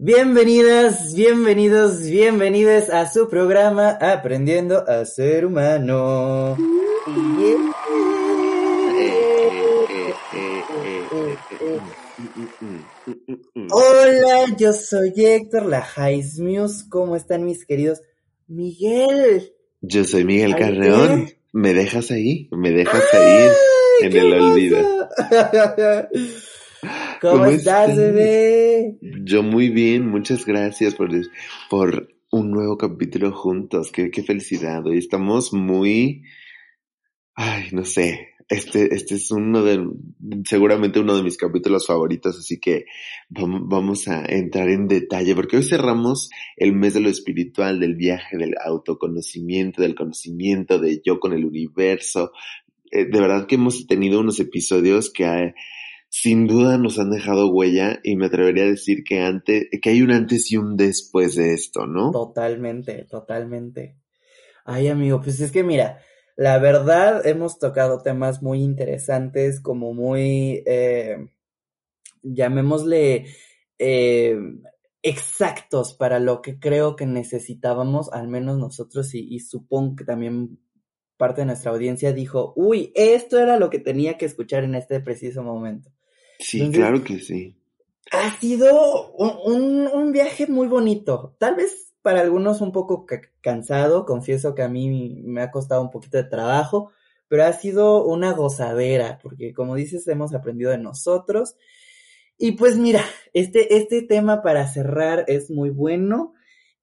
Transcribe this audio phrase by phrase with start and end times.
[0.00, 6.56] Bienvenidas, bienvenidos, bienvenidas a su programa Aprendiendo a Ser Humano.
[13.72, 16.84] Hola, yo soy Héctor, la Highs Muse.
[16.88, 18.00] ¿Cómo están mis queridos?
[18.46, 19.52] Miguel.
[19.80, 21.28] Yo soy Miguel Carreón.
[21.52, 22.48] ¿Me dejas ahí?
[22.52, 23.48] ¿Me dejas ahí
[24.02, 24.78] en el olvido?
[27.20, 28.98] ¿Cómo, estás, bebé?
[29.24, 31.10] Yo muy bien, muchas gracias por,
[31.68, 33.90] por un nuevo capítulo juntos.
[33.90, 34.86] Qué, qué felicidad.
[34.86, 36.22] Hoy estamos muy,
[37.34, 39.84] ay, no sé, este, este es uno de,
[40.44, 42.86] seguramente uno de mis capítulos favoritos, así que
[43.28, 48.38] vamos a entrar en detalle, porque hoy cerramos el mes de lo espiritual, del viaje,
[48.38, 52.32] del autoconocimiento, del conocimiento de yo con el universo.
[52.90, 55.26] Eh, de verdad que hemos tenido unos episodios que
[56.08, 60.02] sin duda nos han dejado huella y me atrevería a decir que antes, que hay
[60.02, 62.10] un antes y un después de esto, ¿no?
[62.10, 63.96] Totalmente, totalmente.
[64.64, 66.00] Ay, amigo, pues es que mira,
[66.36, 71.16] la verdad, hemos tocado temas muy interesantes, como muy, eh,
[72.22, 73.26] llamémosle,
[73.78, 74.38] eh,
[75.02, 80.58] exactos para lo que creo que necesitábamos, al menos nosotros, y, supongo que también
[81.16, 85.00] parte de nuestra audiencia dijo, uy, esto era lo que tenía que escuchar en este
[85.00, 85.90] preciso momento.
[86.38, 87.56] Sí, claro que sí.
[88.12, 91.36] Ha sido un, un viaje muy bonito.
[91.38, 93.06] Tal vez para algunos un poco
[93.40, 96.90] cansado, confieso que a mí me ha costado un poquito de trabajo,
[97.28, 101.56] pero ha sido una gozadera, porque como dices, hemos aprendido de nosotros.
[102.38, 103.04] Y pues mira,
[103.34, 106.34] este, este tema para cerrar es muy bueno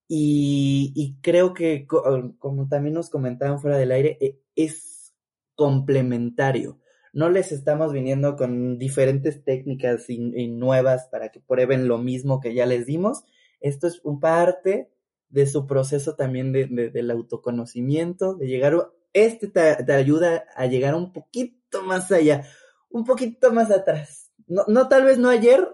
[0.08, 5.16] y, creo que, como también nos comentaban fuera del aire, e, es
[5.56, 6.80] complementario.
[7.16, 12.40] No les estamos viniendo con diferentes técnicas y, y nuevas para que prueben lo mismo
[12.40, 13.24] que ya les dimos.
[13.62, 14.92] Esto es un parte
[15.30, 21.12] de su proceso también de, del autoconocimiento, de llegar, este te, ayuda a llegar un
[21.12, 22.46] poquito más allá,
[22.90, 24.32] un poquito más atrás.
[24.48, 25.68] No, no tal vez no ayer,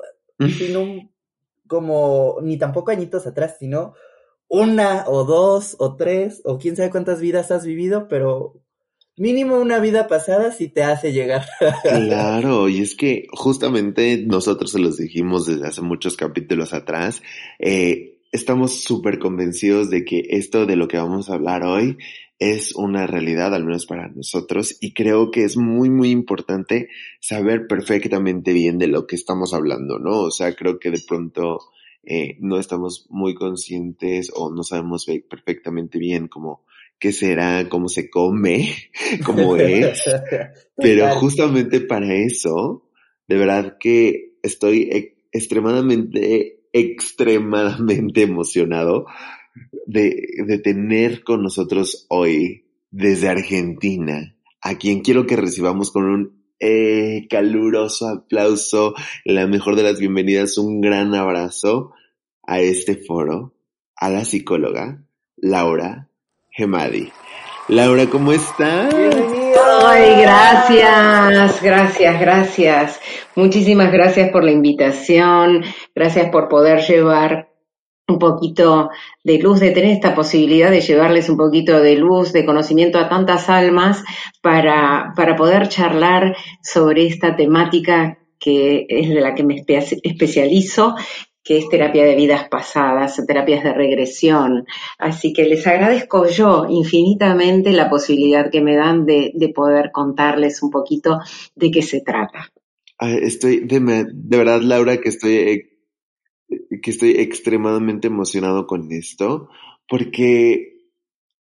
[0.58, 1.12] sino
[1.68, 3.94] como, ni tampoco añitos atrás, sino
[4.48, 8.62] una o dos o tres o quién sabe cuántas vidas has vivido, pero
[9.18, 11.46] mínimo una vida pasada si te hace llegar.
[11.84, 17.22] Claro, y es que justamente nosotros se los dijimos desde hace muchos capítulos atrás,
[17.60, 21.98] eh, estamos súper convencidos de que esto de lo que vamos a hablar hoy
[22.40, 26.90] es una realidad, al menos para nosotros, y creo que es muy, muy importante
[27.20, 30.22] saber perfectamente bien de lo que estamos hablando, ¿no?
[30.22, 31.60] O sea, creo que de pronto
[32.04, 36.64] eh, no estamos muy conscientes o no sabemos perfectamente bien cómo
[37.02, 38.74] qué será, cómo se come,
[39.26, 40.04] cómo es,
[40.78, 42.88] pero justamente para eso,
[43.28, 49.08] de verdad que estoy e-, extremadamente extremadamente emocionado
[49.86, 50.16] de,
[50.48, 57.28] de tener con nosotros hoy desde Argentina a quien quiero que recibamos con un eh,
[57.30, 58.94] caluroso aplauso,
[59.26, 61.92] la mejor de las bienvenidas, un gran abrazo
[62.44, 63.56] a este foro,
[63.96, 65.04] a la psicóloga
[65.36, 66.11] Laura
[66.52, 67.12] Gemadi.
[67.68, 68.94] Laura, ¿cómo estás?
[68.94, 73.00] Ay, gracias, gracias, gracias.
[73.36, 75.64] Muchísimas gracias por la invitación,
[75.96, 77.50] gracias por poder llevar
[78.08, 78.90] un poquito
[79.24, 83.08] de luz, de tener esta posibilidad de llevarles un poquito de luz, de conocimiento a
[83.08, 84.04] tantas almas
[84.42, 89.64] para, para poder charlar sobre esta temática que es de la que me
[90.04, 90.96] especializo
[91.44, 94.66] que es terapia de vidas pasadas, terapias de regresión.
[94.98, 100.70] Así que les agradezco yo infinitamente la posibilidad que me dan de, poder contarles un
[100.70, 101.20] poquito
[101.56, 102.52] de qué se trata.
[103.00, 103.80] Estoy, de,
[104.38, 105.72] verdad, Laura, que estoy,
[106.48, 109.50] que estoy extremadamente emocionado con esto,
[109.88, 110.72] porque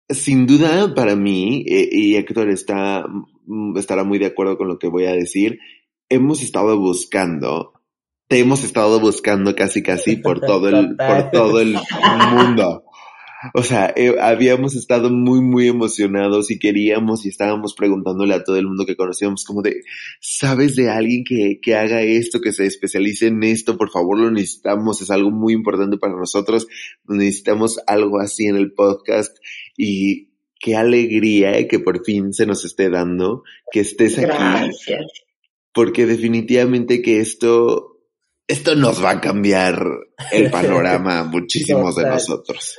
[0.09, 3.07] sin duda para mí, eh, y Héctor está,
[3.47, 5.61] mm, estará muy de acuerdo con lo que voy a decir,
[6.09, 7.73] hemos estado buscando
[8.29, 11.77] te hemos estado buscando casi casi por todo el, por todo el
[12.33, 12.85] mundo.
[13.53, 18.57] o sea, eh, habíamos estado muy, muy emocionados y queríamos y estábamos preguntándole a todo
[18.57, 19.83] el mundo que conocíamos como de,
[20.21, 23.77] ¿sabes de alguien que, que haga esto, que se especialice en esto?
[23.77, 26.67] Por favor, lo necesitamos, es algo muy importante para nosotros,
[27.07, 29.37] necesitamos algo así en el podcast
[29.77, 30.35] y
[30.65, 34.29] qué alegría eh, que por fin se nos esté dando, que estés aquí.
[34.29, 35.05] Gracias.
[35.75, 37.94] Porque definitivamente que esto,
[38.47, 39.83] esto nos va a cambiar
[40.33, 42.79] el panorama a muchísimos de nosotros.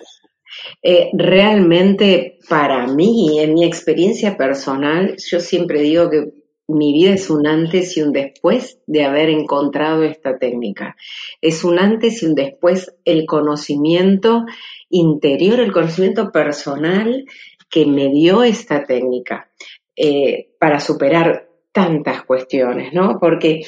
[0.82, 6.32] Eh, realmente para mí, en mi experiencia personal, yo siempre digo que
[6.68, 10.96] mi vida es un antes y un después de haber encontrado esta técnica.
[11.42, 14.46] Es un antes y un después el conocimiento
[14.90, 17.26] interior, el conocimiento personal
[17.70, 19.52] que me dio esta técnica
[19.96, 21.45] eh, para superar
[21.76, 23.20] tantas cuestiones, ¿no?
[23.20, 23.64] Porque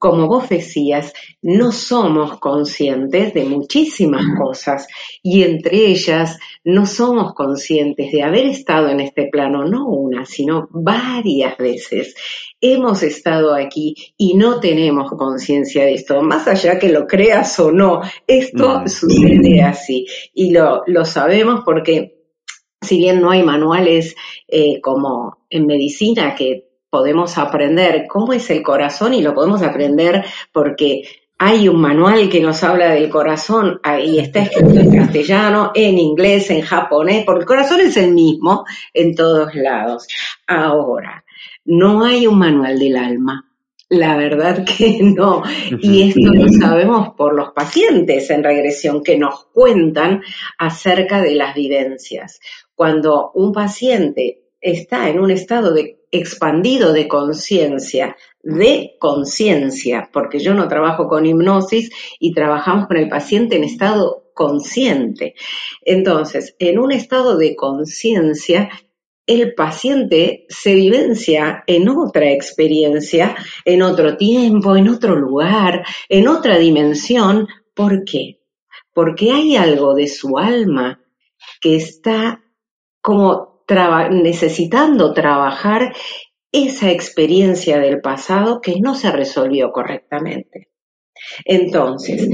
[0.00, 1.12] como vos decías,
[1.42, 4.88] no somos conscientes de muchísimas cosas
[5.22, 10.66] y entre ellas no somos conscientes de haber estado en este plano no una, sino
[10.72, 12.16] varias veces.
[12.60, 17.70] Hemos estado aquí y no tenemos conciencia de esto, más allá que lo creas o
[17.70, 20.04] no, esto sucede así
[20.34, 22.16] y lo, lo sabemos porque
[22.82, 24.16] si bien no hay manuales
[24.48, 30.24] eh, como en medicina que podemos aprender cómo es el corazón y lo podemos aprender
[30.52, 31.02] porque
[31.38, 36.50] hay un manual que nos habla del corazón, ahí está escrito en castellano, en inglés,
[36.50, 40.06] en japonés, porque el corazón es el mismo en todos lados.
[40.46, 41.24] Ahora,
[41.66, 43.50] no hay un manual del alma.
[43.88, 45.42] La verdad que no.
[45.80, 50.22] Y esto lo sabemos por los pacientes en regresión que nos cuentan
[50.58, 52.40] acerca de las vivencias.
[52.74, 60.54] Cuando un paciente está en un estado de expandido de conciencia, de conciencia, porque yo
[60.54, 61.90] no trabajo con hipnosis
[62.20, 65.34] y trabajamos con el paciente en estado consciente.
[65.82, 68.70] Entonces, en un estado de conciencia,
[69.26, 73.34] el paciente se vivencia en otra experiencia,
[73.64, 77.48] en otro tiempo, en otro lugar, en otra dimensión.
[77.74, 78.40] ¿Por qué?
[78.92, 81.00] Porque hay algo de su alma
[81.60, 82.44] que está
[83.00, 83.55] como
[84.10, 85.92] necesitando trabajar
[86.52, 90.68] esa experiencia del pasado que no se resolvió correctamente.
[91.44, 92.28] Entonces,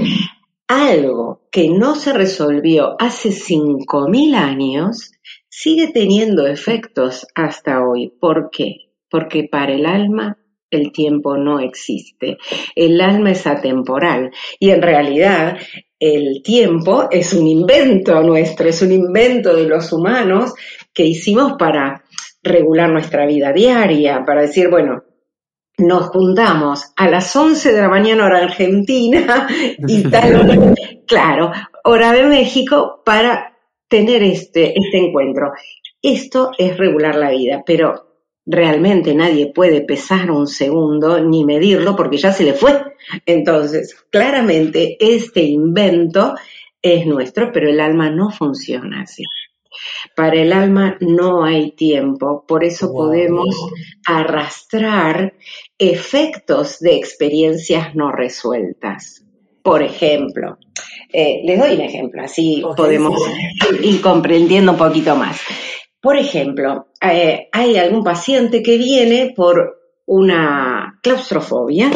[0.69, 5.12] algo que no se resolvió hace 5.000 años
[5.49, 8.12] sigue teniendo efectos hasta hoy.
[8.20, 8.76] ¿Por qué?
[9.11, 10.38] Porque para el alma
[10.70, 12.38] el tiempo no existe.
[12.75, 15.58] El alma es atemporal y en realidad
[16.00, 20.55] el tiempo es un invento nuestro, es un invento de los humanos
[20.94, 22.05] que hicimos para
[22.43, 25.05] regular nuestra vida diaria, para decir, bueno,
[25.79, 29.49] nos juntamos a las 11 de la mañana hora argentina
[29.89, 30.75] y tal,
[31.06, 31.53] claro,
[31.85, 33.56] hora de México para
[33.89, 35.53] tener este, este encuentro.
[36.00, 38.12] Esto es regular la vida, pero
[38.44, 42.73] realmente nadie puede pesar un segundo ni medirlo porque ya se le fue.
[43.27, 46.35] Entonces, claramente este invento
[46.81, 49.25] es nuestro, pero el alma no funciona así.
[50.14, 53.55] Para el alma no hay tiempo, por eso podemos
[54.06, 55.34] arrastrar
[55.79, 59.25] efectos de experiencias no resueltas.
[59.62, 60.58] Por ejemplo,
[61.12, 63.20] eh, les doy un ejemplo, así podemos
[63.82, 65.40] ir comprendiendo un poquito más.
[66.00, 71.90] Por ejemplo, eh, hay algún paciente que viene por una claustrofobia,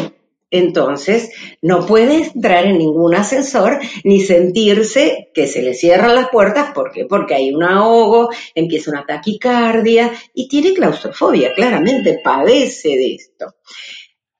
[0.49, 1.29] entonces,
[1.61, 6.71] no puede entrar en ningún ascensor ni sentirse que se le cierran las puertas.
[6.73, 7.05] ¿Por qué?
[7.05, 11.53] Porque hay un ahogo, empieza una taquicardia y tiene claustrofobia.
[11.53, 13.55] Claramente padece de esto.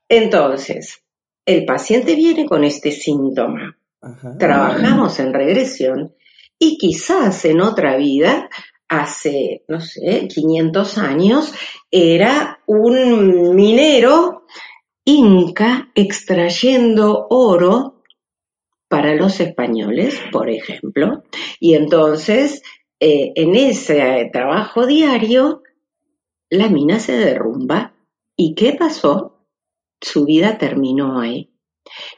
[0.08, 1.04] Entonces,
[1.46, 3.78] el paciente viene con este síntoma.
[4.40, 6.16] Trabajamos en regresión
[6.58, 8.50] y quizás en otra vida
[8.88, 11.54] hace, no sé, 500 años,
[11.92, 14.46] era un minero
[15.08, 18.04] inca extrayendo oro
[18.90, 21.24] para los españoles, por ejemplo,
[21.62, 22.62] y entonces
[23.00, 25.64] eh, en ese trabajo diario
[26.50, 27.94] la mina se derrumba.
[28.36, 29.46] ¿Y qué pasó?
[30.02, 31.54] Su vida terminó ahí.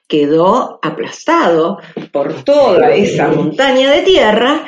[0.07, 1.77] Quedó aplastado
[2.11, 4.67] por toda esa montaña de tierra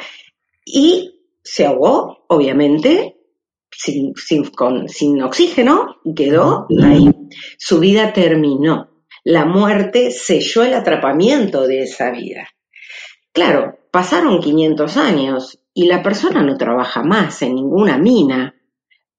[0.64, 3.11] y se ahogó, obviamente,
[3.82, 7.10] sin, oxígeno y quedó ahí.
[7.58, 8.90] Su vida terminó.
[9.24, 12.48] La muerte selló el atrapamiento de esa vida.
[13.32, 18.56] Claro, pasaron 500 años y la persona no trabaja más en ninguna mina,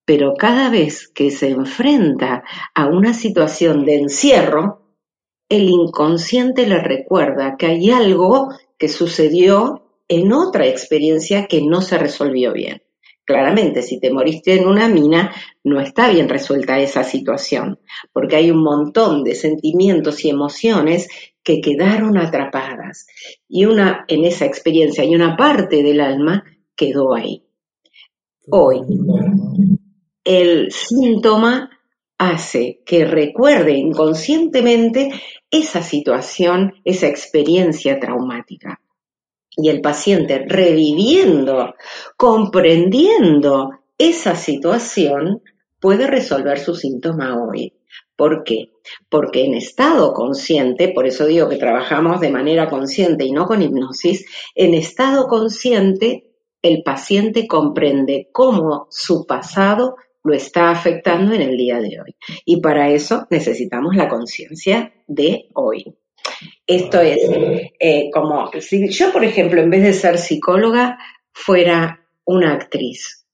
[0.05, 2.43] pero cada vez que se enfrenta
[2.75, 4.97] a una situación de encierro,
[5.49, 11.99] el inconsciente le recuerda que hay algo que sucedió en otra experiencia que no se
[11.99, 12.83] resolvió bien.
[13.33, 15.35] Claramente, si te moriste en una mina,
[15.65, 17.79] no está bien resuelta esa situación,
[18.13, 21.09] porque hay un montón de sentimientos y emociones
[21.43, 23.07] que quedaron atrapadas.
[23.49, 26.45] Y una, en esa experiencia, y una parte del alma
[26.77, 27.43] quedó ahí.
[28.51, 28.83] Hoy,
[30.25, 31.71] el síntoma
[32.19, 35.09] hace que recuerde inconscientemente
[35.51, 38.79] esa situación, esa experiencia traumática.
[39.57, 41.75] Y el paciente reviviendo,
[42.17, 45.43] comprendiendo esa situación,
[45.79, 47.75] puede resolver su síntoma hoy.
[48.17, 48.73] ¿Por qué?
[49.09, 53.63] Porque en estado consciente, por eso digo que trabajamos de manera consciente y no con
[53.63, 56.33] hipnosis, en estado consciente
[56.63, 62.17] el paciente comprende cómo su pasado lo está afectando en el día de hoy.
[62.45, 65.97] Y para eso necesitamos la conciencia de hoy.
[66.67, 67.19] Esto es
[67.79, 70.99] eh, como si yo, por ejemplo, en vez de ser psicóloga,
[71.33, 73.27] fuera una actriz.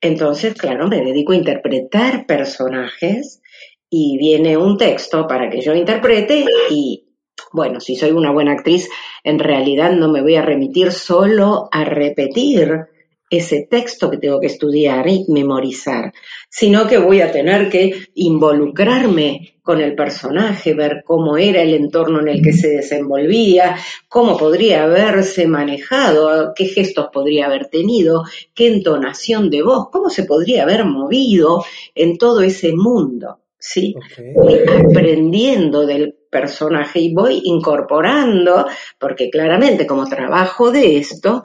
[0.00, 3.42] Entonces, claro, me dedico a interpretar personajes
[3.90, 7.08] y viene un texto para que yo interprete y,
[7.52, 8.88] bueno, si soy una buena actriz,
[9.24, 12.86] en realidad no me voy a remitir solo a repetir
[13.28, 16.12] ese texto que tengo que estudiar y memorizar,
[16.48, 22.20] sino que voy a tener que involucrarme con el personaje, ver cómo era el entorno
[22.20, 23.76] en el que se desenvolvía,
[24.08, 28.22] cómo podría haberse manejado, qué gestos podría haber tenido,
[28.54, 31.64] qué entonación de voz, cómo se podría haber movido
[31.96, 33.96] en todo ese mundo, ¿sí?
[34.36, 38.66] Voy aprendiendo del personaje y voy incorporando,
[39.00, 41.42] porque claramente como trabajo de esto,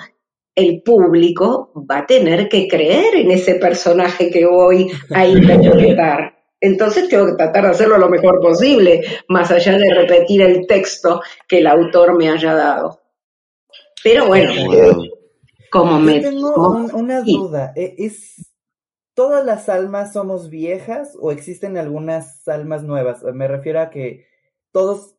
[0.61, 6.37] el público va a tener que creer en ese personaje que voy a interpretar.
[6.59, 11.21] Entonces tengo que tratar de hacerlo lo mejor posible, más allá de repetir el texto
[11.47, 13.01] que el autor me haya dado.
[14.03, 14.51] Pero bueno,
[15.71, 16.19] como me...
[16.19, 17.73] tengo una duda.
[17.75, 18.51] ¿e-, ¿Es,
[19.13, 23.23] ¿Todas las almas somos viejas o existen algunas almas nuevas?
[23.23, 24.25] Me refiero a que
[24.71, 25.15] todos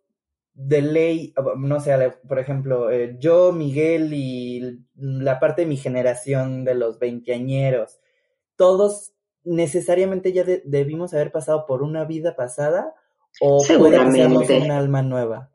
[0.55, 6.65] de ley, no sé, por ejemplo, eh, yo, Miguel y la parte de mi generación
[6.65, 8.01] de los veinteañeros,
[8.57, 9.13] todos
[9.45, 12.95] necesariamente ya debimos haber pasado por una vida pasada
[13.41, 13.99] o puede
[14.47, 15.51] que una alma nueva.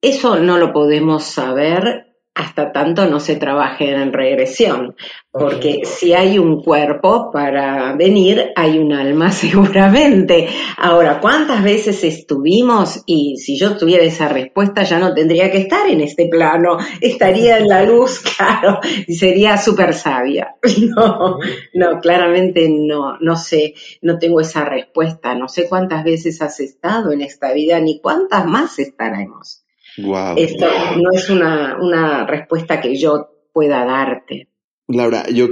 [0.00, 2.05] Eso no lo podemos saber
[2.36, 4.94] hasta tanto no se trabaje en regresión,
[5.30, 10.46] porque si hay un cuerpo para venir, hay un alma seguramente.
[10.76, 13.02] Ahora, ¿cuántas veces estuvimos?
[13.06, 17.56] Y si yo tuviera esa respuesta, ya no tendría que estar en este plano, estaría
[17.56, 20.54] en la luz, claro, y sería súper sabia.
[20.96, 21.38] No,
[21.74, 27.12] no, claramente no, no sé, no tengo esa respuesta, no sé cuántas veces has estado
[27.12, 29.65] en esta vida, ni cuántas más estaremos.
[29.96, 34.48] Esto no es una, respuesta que yo pueda darte.
[34.88, 35.48] Laura, yo,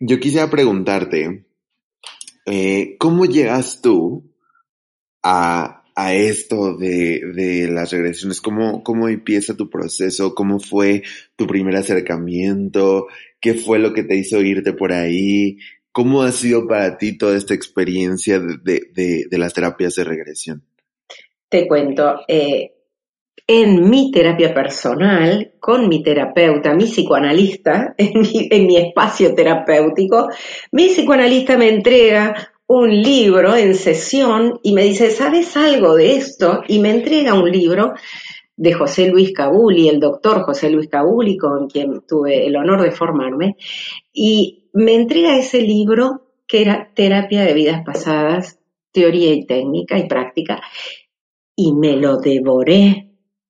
[0.00, 1.46] yo quisiera preguntarte,
[2.44, 4.32] eh, ¿cómo llegas tú
[5.22, 8.40] a, esto de, las regresiones?
[8.42, 10.34] ¿Cómo, ¿Cómo empieza tu proceso?
[10.34, 11.02] ¿Cómo fue
[11.36, 13.06] tu primer acercamiento?
[13.40, 15.58] ¿Qué fue lo que te hizo irte por ahí?
[15.90, 20.62] ¿Cómo ha sido para ti toda esta experiencia de, las terapias de regresión?
[21.48, 22.75] Te cuento, eh,
[23.46, 30.28] en mi terapia personal, con mi terapeuta, mi psicoanalista, en mi, espacio terapéutico,
[30.72, 36.62] mi psicoanalista me entrega un libro en sesión y me dice, ¿sabes algo de esto?
[36.66, 37.94] Y me entrega un libro
[38.56, 42.90] de José Luis Cabuli, el doctor José Luis Cabuli, con quien tuve el honor de
[42.90, 43.56] formarme,
[44.12, 48.58] y me entrega ese libro que era Terapia de Vidas Pasadas,
[48.90, 50.60] Teoría y Técnica y Práctica,
[51.54, 53.05] y me lo devoré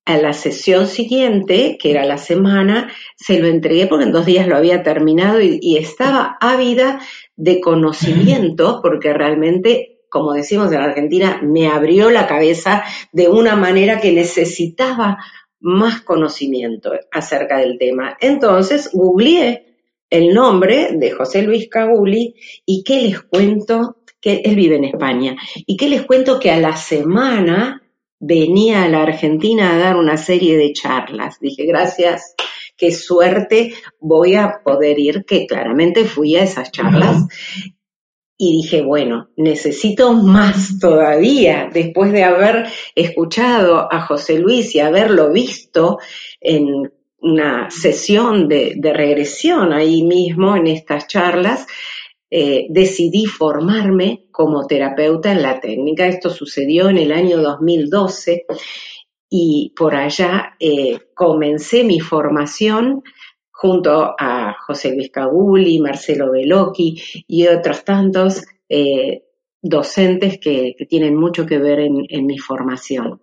[0.06, 4.46] a la sesión siguiente, que era la semana, se lo entregué porque en dos días
[4.46, 7.00] lo había terminado y, estaba ávida
[7.34, 14.00] de conocimiento porque realmente, como decimos en Argentina, me abrió la cabeza de una manera
[14.00, 15.18] que necesitaba
[15.58, 18.16] más conocimiento acerca del tema.
[18.20, 19.75] Entonces, googleé
[20.08, 25.36] el nombre de José Luis Cabuli y qué les cuento, que él vive en España,
[25.66, 27.82] y qué les cuento que a la semana
[28.18, 31.38] venía a la Argentina a dar una serie de charlas.
[31.40, 32.35] Dije, gracias,
[32.76, 37.25] qué suerte, voy a poder ir, que claramente fui a esas charlas.
[38.38, 45.32] Y dije, bueno, necesito más todavía, después de haber escuchado a José Luis y haberlo
[45.32, 45.99] visto
[46.40, 51.66] en una sesión de, regresión ahí mismo en estas charlas,
[52.30, 56.06] eh, decidí formarme como terapeuta en la técnica.
[56.06, 58.47] Esto sucedió en el año 2012
[59.30, 63.02] y por allá eh, comencé mi formación
[63.50, 69.23] junto a José Luis Cabuli, Marcelo Velocchi y otros tantos eh,
[69.62, 73.23] docentes que, tienen mucho que ver en mi formación.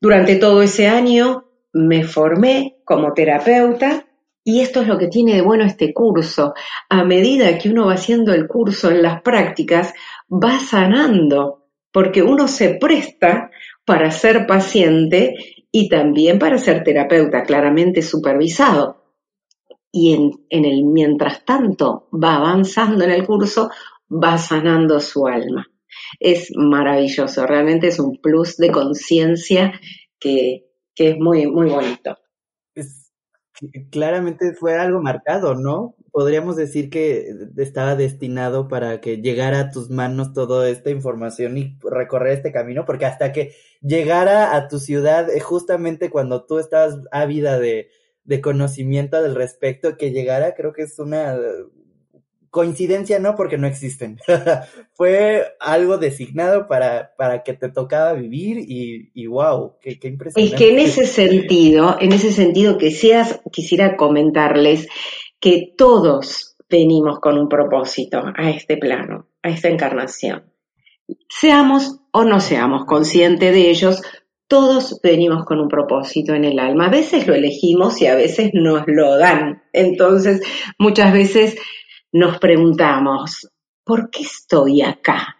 [0.00, 4.06] Durante todo ese año me formé como terapeuta
[4.44, 6.54] y esto es lo que tiene de bueno este curso.
[6.88, 9.94] A medida que uno va haciendo el curso en las prácticas,
[10.30, 13.50] va sanando, porque uno se presta
[13.84, 15.34] para ser paciente
[15.70, 19.02] y también para ser terapeuta, claramente supervisado.
[19.92, 23.70] Y en, el mientras tanto va avanzando en el curso,
[24.10, 25.68] va sanando su alma.
[26.18, 29.78] Es maravilloso, realmente es un plus de conciencia
[30.18, 32.16] que, que es muy, muy bonito
[33.90, 35.94] claramente fue algo marcado, ¿no?
[36.10, 41.78] Podríamos decir que estaba destinado para que llegara a tus manos toda esta información y
[41.82, 46.98] recorrer este camino, porque hasta que llegara a tu ciudad, eh, justamente cuando tú estabas
[47.12, 47.88] ávida de,
[48.24, 51.36] de conocimiento del respecto, que llegara, creo que es una
[52.52, 54.18] coincidencia no, porque no existen.
[54.92, 60.54] Fue algo designado para, para que te tocaba vivir y, y wow, qué, qué, impresionante.
[60.54, 64.86] Es que en ese sentido, en ese sentido que seas, quisiera comentarles
[65.40, 70.44] que todos venimos con un propósito a este plano, a esta encarnación.
[71.30, 74.02] Seamos o no seamos conscientes de ellos,
[74.46, 76.88] todos venimos con un propósito en el alma.
[76.88, 79.62] A veces lo elegimos y a veces nos lo dan.
[79.72, 80.42] Entonces,
[80.78, 81.56] muchas veces
[82.12, 83.48] nos preguntamos,
[83.84, 85.36] ¿por qué estoy acá?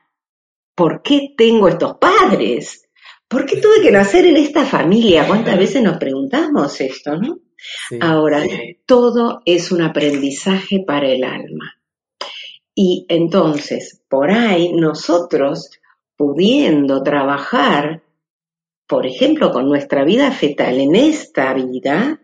[0.75, 2.88] ¿Por qué tengo estos padres?
[3.29, 5.26] ¿Por qué tuve que nacer en esta familia?
[5.26, 7.38] ¿Cuántas veces nos preguntamos esto, no?
[8.00, 8.43] Ahora,
[8.87, 11.75] todo es un aprendizaje para el alma.
[12.75, 15.71] Y entonces, por ahí, nosotros,
[16.17, 18.02] pudiendo trabajar,
[18.87, 22.21] por ejemplo, con nuestra vida fetal en esta vida,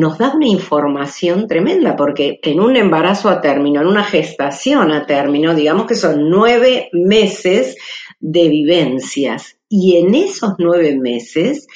[0.00, 5.06] nos da una información tremenda, porque en un embarazo a término, en una gestación a
[5.06, 7.76] término, digamos que son nueve meses
[8.18, 11.66] de vivencias, y en esos nueve meses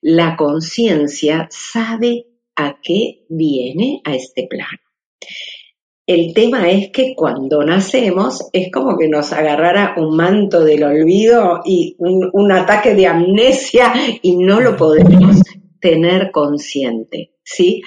[0.00, 4.80] la conciencia sabe a qué viene a este plano.
[6.06, 11.60] El tema es que cuando nacemos es como que nos agarrara un manto del olvido
[11.64, 15.40] y un, un ataque de amnesia y no lo podemos
[15.80, 17.30] tener consciente.
[17.50, 17.82] ¿Sí?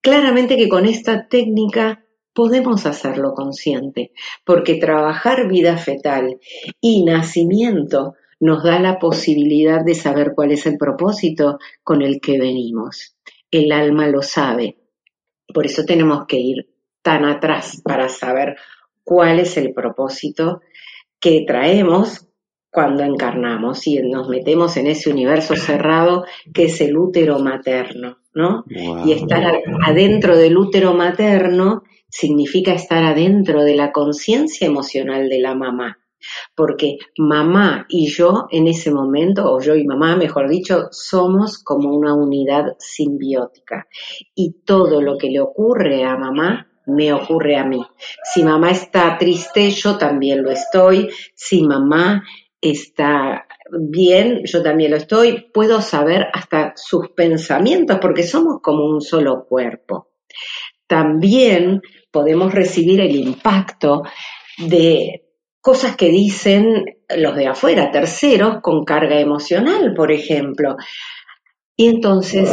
[0.00, 4.12] Claramente que con esta técnica podemos hacerlo consciente,
[4.44, 6.40] porque trabajar vida fetal
[6.80, 12.38] y nacimiento nos da la posibilidad de saber cuál es el propósito con el que
[12.38, 13.16] venimos.
[13.50, 14.78] El alma lo sabe.
[15.52, 16.68] Por eso tenemos que ir
[17.02, 18.56] tan atrás para saber
[19.04, 20.60] cuál es el propósito
[21.20, 22.26] que traemos
[22.74, 28.64] cuando encarnamos y nos metemos en ese universo cerrado que es el útero materno, ¿no?
[28.68, 35.54] Y estar adentro del útero materno significa estar adentro de la conciencia emocional de la
[35.54, 36.00] mamá.
[36.56, 41.94] Porque mamá y yo en ese momento, o yo y mamá, mejor dicho, somos como
[41.94, 43.86] una unidad simbiótica.
[44.34, 47.84] Y todo lo que le ocurre a mamá me ocurre a mí.
[48.24, 51.08] Si mamá está triste, yo también lo estoy.
[51.34, 52.24] Si mamá
[52.70, 59.00] está bien, yo también lo estoy, puedo saber hasta sus pensamientos porque somos como un
[59.00, 60.12] solo cuerpo.
[60.86, 64.02] También podemos recibir el impacto
[64.58, 65.24] de
[65.60, 66.84] cosas que dicen
[67.16, 70.76] los de afuera, terceros, con carga emocional, por ejemplo.
[71.76, 72.50] Y entonces,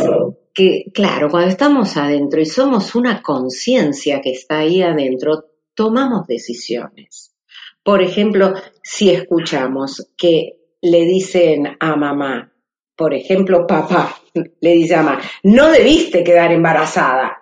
[0.54, 5.46] que claro, cuando estamos adentro y somos una conciencia que está ahí adentro,
[5.76, 7.31] tomamos decisiones.
[7.84, 12.52] Por ejemplo, si escuchamos que le dicen a mamá,
[12.96, 17.38] por ejemplo, papá le dice a mamá, no debiste quedar embarazada.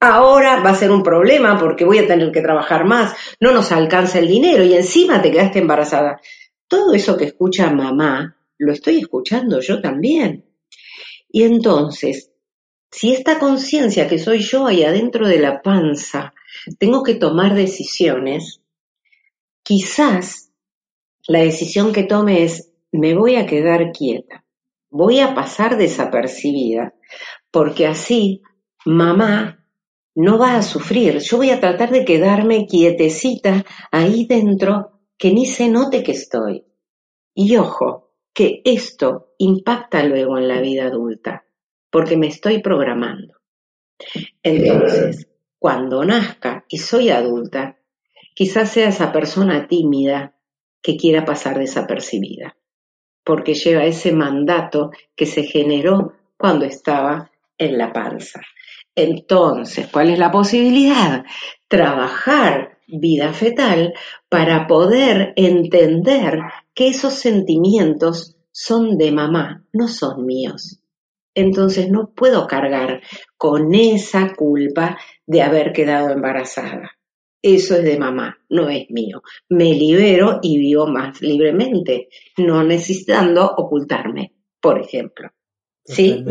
[0.00, 3.72] Ahora va a ser un problema porque voy a tener que trabajar más, no nos
[3.72, 6.20] alcanza el dinero y encima te quedaste embarazada.
[6.68, 10.44] Todo eso que escucha mamá, lo estoy escuchando yo también.
[11.28, 12.30] Y entonces,
[12.90, 16.32] si esta conciencia que soy yo ahí adentro de la panza,
[16.78, 18.60] tengo que tomar decisiones,
[19.64, 20.52] Quizás
[21.26, 24.44] la decisión que tome es, me voy a quedar quieta,
[24.90, 26.94] voy a pasar desapercibida,
[27.50, 28.42] porque así
[28.84, 29.64] mamá
[30.14, 31.18] no va a sufrir.
[31.18, 36.66] Yo voy a tratar de quedarme quietecita ahí dentro, que ni se note que estoy.
[37.34, 41.46] Y ojo, que esto impacta luego en la vida adulta,
[41.90, 43.34] porque me estoy programando.
[44.42, 45.26] Entonces,
[45.58, 47.78] cuando nazca y soy adulta,
[48.34, 50.34] Quizás sea esa persona tímida
[50.82, 52.56] que quiera pasar desapercibida.
[53.24, 58.42] porque lleva ese mandato que se generó cuando estaba en la panza.
[58.94, 61.24] Entonces, ¿cuál es la posibilidad?
[61.68, 63.94] Trabajar vida fetal
[64.28, 66.38] para poder entender
[66.74, 70.80] que esos sentimientos son de mamá, no son míos.
[71.34, 73.00] Entonces no puedo cargar
[73.36, 76.92] con esa culpa de haber quedado embarazada.
[77.46, 79.22] Eso es de mamá, no es mío.
[79.50, 85.28] Me libero y vivo más libremente, no necesitando ocultarme, por ejemplo.
[85.84, 86.24] ¿Sí?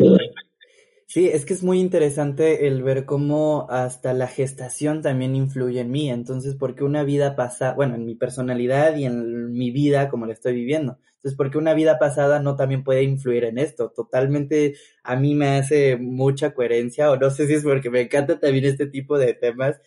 [1.06, 5.92] Sí, es que es muy interesante el ver cómo hasta la gestación también influye en
[5.92, 6.10] mí.
[6.10, 10.34] Entonces, porque una vida pasada, bueno, en mi personalidad y en mi vida como la
[10.34, 10.98] estoy viviendo.
[11.18, 13.94] Entonces, porque una vida pasada no también puede influir en esto.
[13.96, 14.74] Totalmente
[15.04, 18.66] a mí me hace mucha coherencia, o no sé si es porque me encanta también
[18.66, 19.80] este tipo de temas.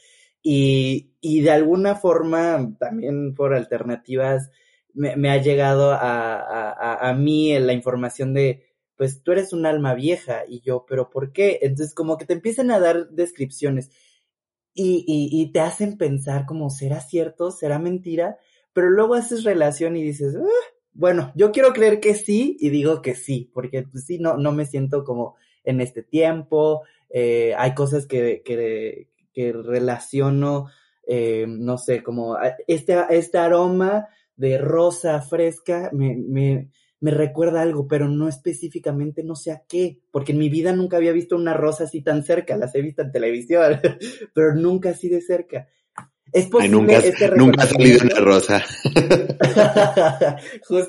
[0.49, 4.53] Y, y de alguna forma, también por alternativas,
[4.95, 8.63] me, me ha llegado a, a, a mí la información de
[8.95, 11.59] pues tú eres un alma vieja y yo, pero ¿por qué?
[11.63, 13.91] Entonces como que te empiezan a dar descripciones
[14.73, 17.51] y, y, te hacen pensar como, ¿será cierto?
[17.51, 18.39] ¿Será mentira?
[18.73, 23.03] Pero luego haces relación y dices, ah, bueno, yo quiero creer que sí y digo
[23.03, 27.75] que sí, porque pues sí, no, no me siento como en este tiempo, eh, hay
[27.75, 30.69] cosas que, que, que relaciono,
[31.07, 36.71] eh, no sé, como este, este aroma de rosa fresca me, me,
[37.01, 40.97] me recuerda algo, pero no específicamente, no sé a qué, porque en mi vida nunca
[40.97, 43.79] había visto una rosa así tan cerca, las he visto en televisión,
[44.35, 45.69] pero nunca así de cerca.
[46.33, 48.65] Es posible nunca, este nunca ha salido una rosa.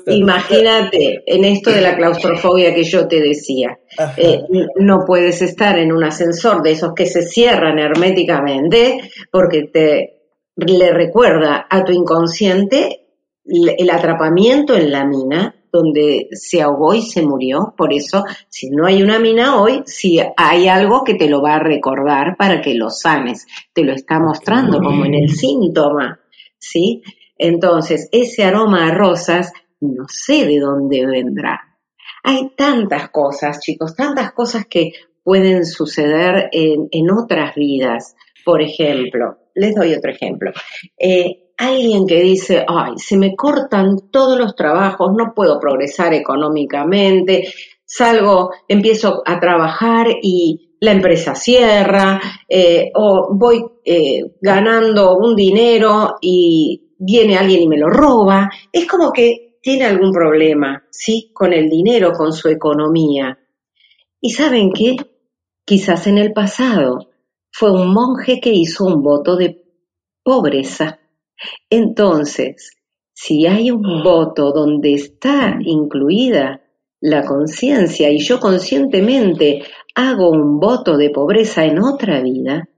[0.06, 3.78] Imagínate, en esto de la claustrofobia que yo te decía,
[4.16, 4.42] eh,
[4.76, 10.18] no puedes estar en un ascensor de esos que se cierran herméticamente porque te
[10.56, 13.06] le recuerda a tu inconsciente
[13.44, 17.74] el atrapamiento en la mina donde se ahogó y se murió.
[17.76, 21.56] Por eso, si no hay una mina hoy, si hay algo que te lo va
[21.56, 26.20] a recordar para que lo sanes, te lo está mostrando como en el síntoma,
[26.58, 27.02] ¿sí?
[27.36, 31.78] Entonces, ese aroma a rosas, no sé de dónde vendrá.
[32.24, 38.16] Hay tantas cosas, chicos, tantas cosas que pueden suceder en, en otras vidas.
[38.44, 40.52] Por ejemplo, les doy otro ejemplo.
[40.98, 47.52] Eh, alguien que dice, ay, se me cortan todos los trabajos, no puedo progresar económicamente,
[47.84, 56.14] salgo, empiezo a trabajar y la empresa cierra, eh, o voy eh, ganando un dinero
[56.20, 61.32] y viene alguien y me lo roba, es como que tiene algún problema, ¿sí?
[61.34, 63.36] Con el dinero, con su economía.
[64.20, 64.96] ¿Y saben qué?
[65.64, 67.10] Quizás en el pasado
[67.50, 69.64] fue un monje que hizo un voto de
[70.22, 71.00] pobreza
[71.70, 72.72] entonces,
[73.12, 76.62] si hay un voto donde está incluida
[77.00, 79.62] la conciencia y yo conscientemente
[79.94, 82.68] hago un voto de pobreza en otra vida,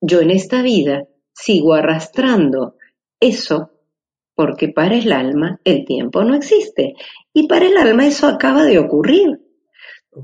[0.00, 2.76] yo en esta vida sigo arrastrando
[3.18, 3.70] eso
[4.34, 6.94] porque para el alma el tiempo no existe
[7.34, 9.40] y para el alma eso acaba de ocurrir.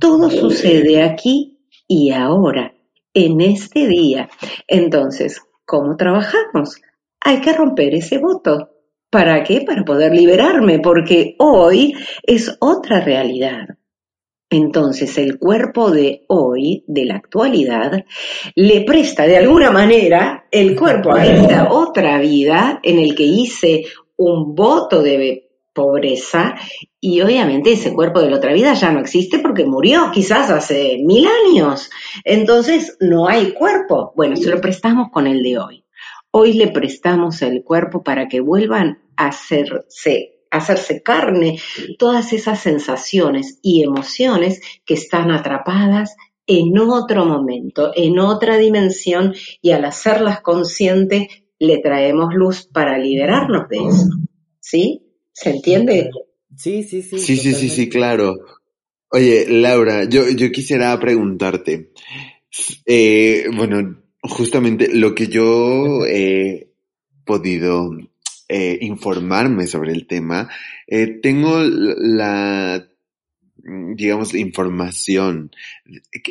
[0.01, 2.75] Todo sucede aquí y ahora,
[3.13, 4.29] en este día.
[4.67, 6.81] Entonces, ¿cómo trabajamos?
[7.27, 8.71] Hay que romper ese voto.
[9.11, 9.63] ¿Para qué?
[9.63, 13.67] Para poder liberarme, porque hoy es otra realidad.
[14.49, 18.05] Entonces el cuerpo de hoy, de la actualidad,
[18.55, 23.87] le presta de alguna manera el cuerpo a esta otra vida en el que hice
[24.17, 26.55] un voto de pobreza
[27.01, 30.99] y obviamente ese cuerpo de la otra vida ya no existe porque murió quizás hace
[31.05, 31.91] mil años.
[32.25, 34.13] Entonces no hay cuerpo.
[34.15, 35.86] Bueno, se lo prestamos con el de hoy.
[36.39, 41.59] Hoy le prestamos el cuerpo para que vuelvan a hacerse, hacerse carne
[41.99, 46.15] todas esas sensaciones y emociones que están atrapadas
[46.47, 53.67] en otro momento, en otra dimensión y al hacerlas conscientes le traemos luz para liberarnos
[53.71, 54.11] de eso.
[54.61, 55.07] ¿Sí?
[55.33, 56.11] ¿Se entiende?
[56.55, 57.19] Sí, sí, sí.
[57.19, 58.35] Sí, sí, sí, sí, claro.
[59.09, 61.93] Oye, Laura, yo, yo quisiera preguntarte,
[62.85, 66.73] eh, bueno, justamente lo que yo he
[67.25, 67.91] podido
[68.49, 70.49] eh, informarme sobre el tema,
[70.87, 72.89] eh, tengo la,
[73.57, 75.51] digamos, información.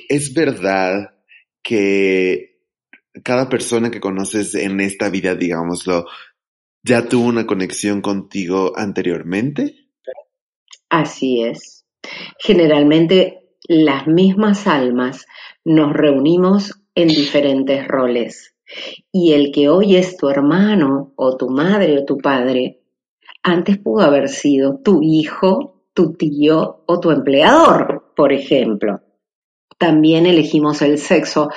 [0.09, 1.15] Es verdad
[1.61, 2.61] que
[3.23, 6.05] cada persona que conoces en esta vida, digámoslo,
[6.83, 9.75] ya tuvo una conexión contigo anteriormente.
[10.89, 11.85] Así es.
[12.39, 15.25] Generalmente las mismas almas
[15.63, 18.55] nos reunimos en diferentes roles.
[19.11, 22.81] Y el que hoy es tu hermano o tu madre o tu padre,
[23.43, 29.01] antes pudo haber sido tu hijo tu tío o tu empleador, por ejemplo.
[29.79, 31.49] También elegimos el sexo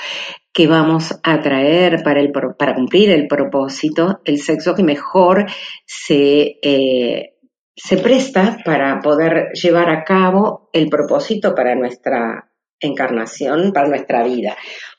[0.52, 5.46] que vamos a traer para, cumplir el propósito, el sexo que mejor
[5.84, 7.34] se, eh,
[7.76, 14.56] se presta para poder llevar a cabo el propósito para nuestra encarnación, para nuestra vida.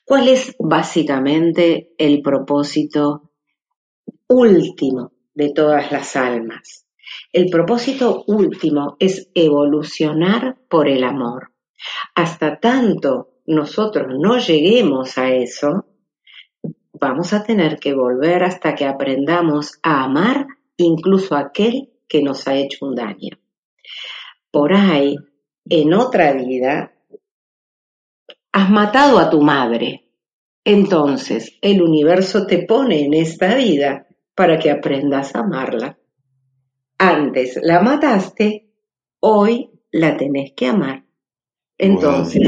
[0.09, 3.29] ¿Cuál es básicamente el propósito
[4.27, 6.87] último de todas las almas?
[7.31, 11.51] El propósito último es evolucionar por el amor.
[12.15, 15.85] Hasta tanto nosotros no lleguemos a eso,
[16.91, 22.47] vamos a tener que volver hasta que aprendamos a amar incluso a aquel que nos
[22.47, 23.37] ha hecho un daño.
[24.49, 25.17] Por ahí,
[25.69, 26.98] en otra vida,
[28.51, 30.05] has matado a tu madre.
[30.63, 35.97] Entonces, el universo te pone en esta vida para que aprendas a amarla.
[36.97, 38.69] Antes la mataste,
[39.19, 41.05] hoy la tenés que amar.
[41.77, 42.47] Entonces,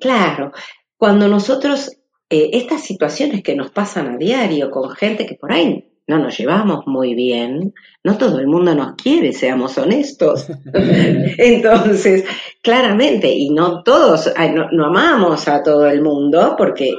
[0.00, 0.52] claro,
[0.96, 1.90] cuando nosotros,
[2.28, 6.38] eh, estas situaciones que nos pasan a diario con gente que por ahí no nos
[6.38, 10.46] llevamos muy bien, no todo el mundo nos quiere, seamos honestos.
[10.72, 12.24] Entonces,
[12.62, 14.32] claramente, y no todos,
[14.72, 16.94] no, amamos a todo el mundo porque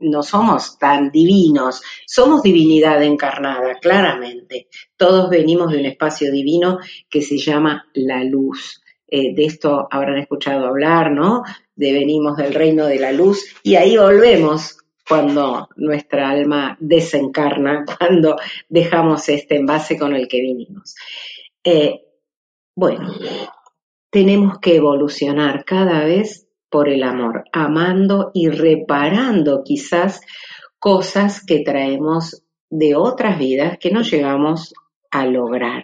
[0.00, 4.68] no somos tan divinos, somos divinidad encarnada, claramente.
[4.94, 8.82] Todos venimos de un espacio divino que se llama la luz.
[9.08, 11.42] Eh, de esto habrán escuchado hablar, ¿no?
[11.74, 14.79] De venimos del reino de la luz y ahí volvemos
[15.10, 18.36] cuando nuestra alma desencarna, cuando
[18.68, 20.94] dejamos este envase con el que vinimos.
[21.64, 22.04] Eh,
[22.76, 23.12] bueno,
[24.08, 30.20] tenemos que evolucionar cada vez por el amor, amando y reparando quizás
[30.78, 34.72] cosas que traemos de otras vidas que no llegamos
[35.10, 35.82] a lograr.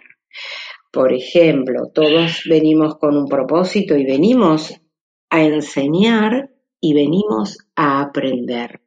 [0.89, 4.73] Por ejemplo, todos venimos con un propósito y venimos
[5.29, 8.86] a enseñar y venimos a aprender.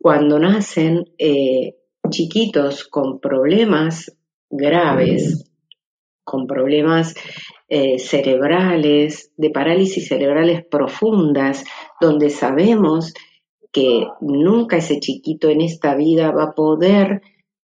[0.00, 1.76] Cuando nacen eh,
[2.08, 4.16] chiquitos con problemas
[4.48, 5.44] graves,
[6.24, 7.14] con problemas
[7.68, 11.64] eh, cerebrales, de parálisis cerebrales profundas,
[12.00, 13.12] donde sabemos
[13.72, 17.20] que nunca ese chiquito en esta vida va a poder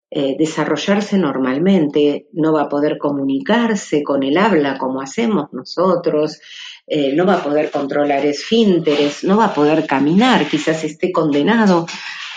[0.09, 6.41] eh, desarrollarse normalmente, no va a poder comunicarse con el habla como hacemos nosotros,
[6.87, 11.87] eh, no va a poder controlar esfínteres, no va a poder caminar, quizás esté condenado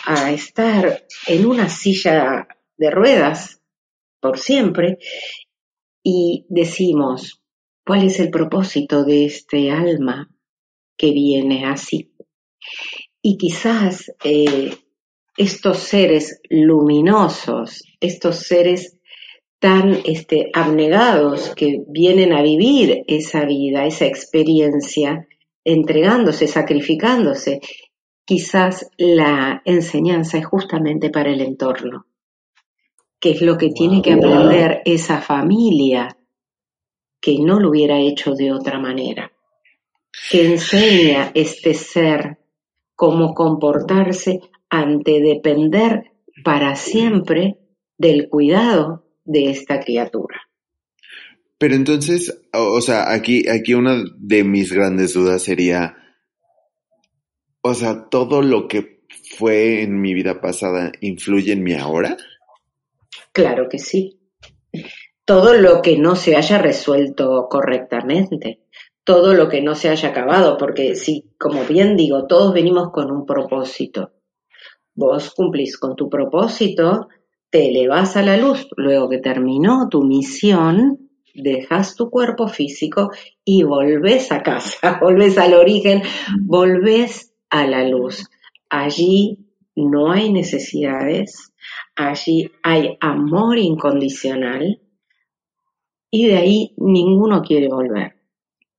[0.05, 3.61] a estar en una silla de ruedas
[4.19, 4.97] por siempre.
[6.03, 7.43] Y decimos,
[7.85, 10.31] ¿cuál es el propósito de este alma
[10.97, 12.11] que viene así?
[13.21, 14.75] Y quizás eh,
[15.39, 18.97] estos seres luminosos, estos seres
[19.57, 25.29] tan este, abnegados que vienen a vivir esa vida, esa experiencia,
[25.63, 27.61] entregándose, sacrificándose.
[28.25, 32.05] Quizás la enseñanza es justamente para el entorno,
[33.17, 36.17] que es lo que tiene que aprender esa familia
[37.21, 39.31] que no lo hubiera hecho de otra manera,
[40.29, 42.39] que enseña este ser
[42.93, 46.11] cómo comportarse ante depender
[46.43, 47.57] para siempre
[47.97, 50.49] del cuidado de esta criatura.
[51.57, 55.97] Pero entonces, o sea, aquí, aquí una de mis grandes dudas sería,
[57.61, 58.99] o sea, todo lo que
[59.37, 62.15] fue en mi vida pasada influye en mi ahora?
[63.33, 64.19] Claro que sí.
[65.25, 68.61] Todo lo que no se haya resuelto correctamente,
[69.03, 73.11] todo lo que no se haya acabado, porque sí, como bien digo, todos venimos con
[73.11, 74.13] un propósito.
[74.99, 77.07] Vos cumplís con tu propósito,
[77.49, 83.09] te elevas a la luz, luego que terminó tu misión, dejas tu cuerpo físico
[83.45, 86.01] y volvés a casa, volvés al origen,
[86.41, 88.29] volvés a la luz.
[88.69, 89.37] Allí
[89.73, 91.53] no hay necesidades,
[91.95, 94.81] allí hay amor incondicional
[96.11, 98.15] y de ahí ninguno quiere volver.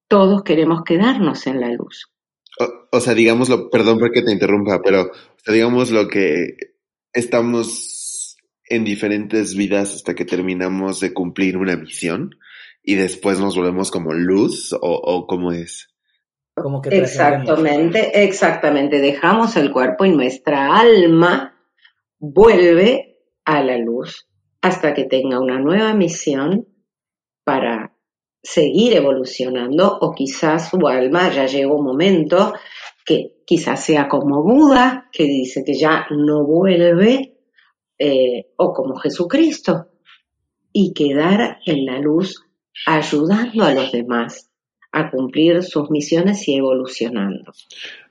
[0.07, 2.11] Todos queremos quedarnos en la luz.
[2.93, 6.57] O, sea, digámoslo, perdón porque te interrumpa, pero o sea, digamos lo que
[7.13, 12.37] estamos en diferentes vidas hasta que terminamos de cumplir una misión
[12.83, 15.89] y después nos volvemos como luz o, o cómo es.
[16.55, 19.01] Como que exactamente, exactamente.
[19.01, 21.57] Dejamos el cuerpo y nuestra alma
[22.19, 24.29] vuelve a la luz
[24.61, 26.69] hasta que tenga una nueva misión
[27.45, 27.97] para
[28.43, 32.53] seguir evolucionando o quizás su alma ya llegó un momento
[33.05, 37.39] que quizás sea como Buda, que dice que ya no vuelve,
[37.99, 39.89] eh, o como Jesucristo,
[40.73, 42.47] y quedar en la luz
[42.87, 44.51] ayudando a los demás
[44.93, 47.53] a cumplir sus misiones y evolucionando.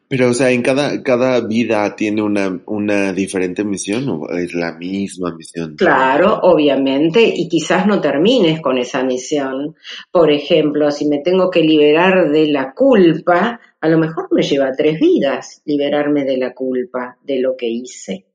[0.10, 4.74] Pero, o sea, en cada, cada vida tiene una, una diferente misión o es la
[4.74, 5.76] misma misión.
[5.76, 9.76] Claro, obviamente, y quizás no termines con esa misión.
[10.12, 14.72] Por ejemplo, si me tengo que liberar de la culpa, a lo mejor me lleva
[14.76, 18.26] tres vidas liberarme de la culpa de lo que hice.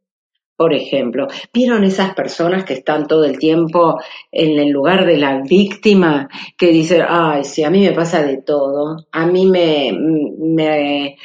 [0.56, 3.98] Por ejemplo, ¿vieron esas personas que están todo el tiempo
[4.30, 8.36] en el lugar de la víctima que dicen, ay, sí, a mí me pasa de
[8.42, 9.92] todo, a mí me,
[10.38, 11.16] me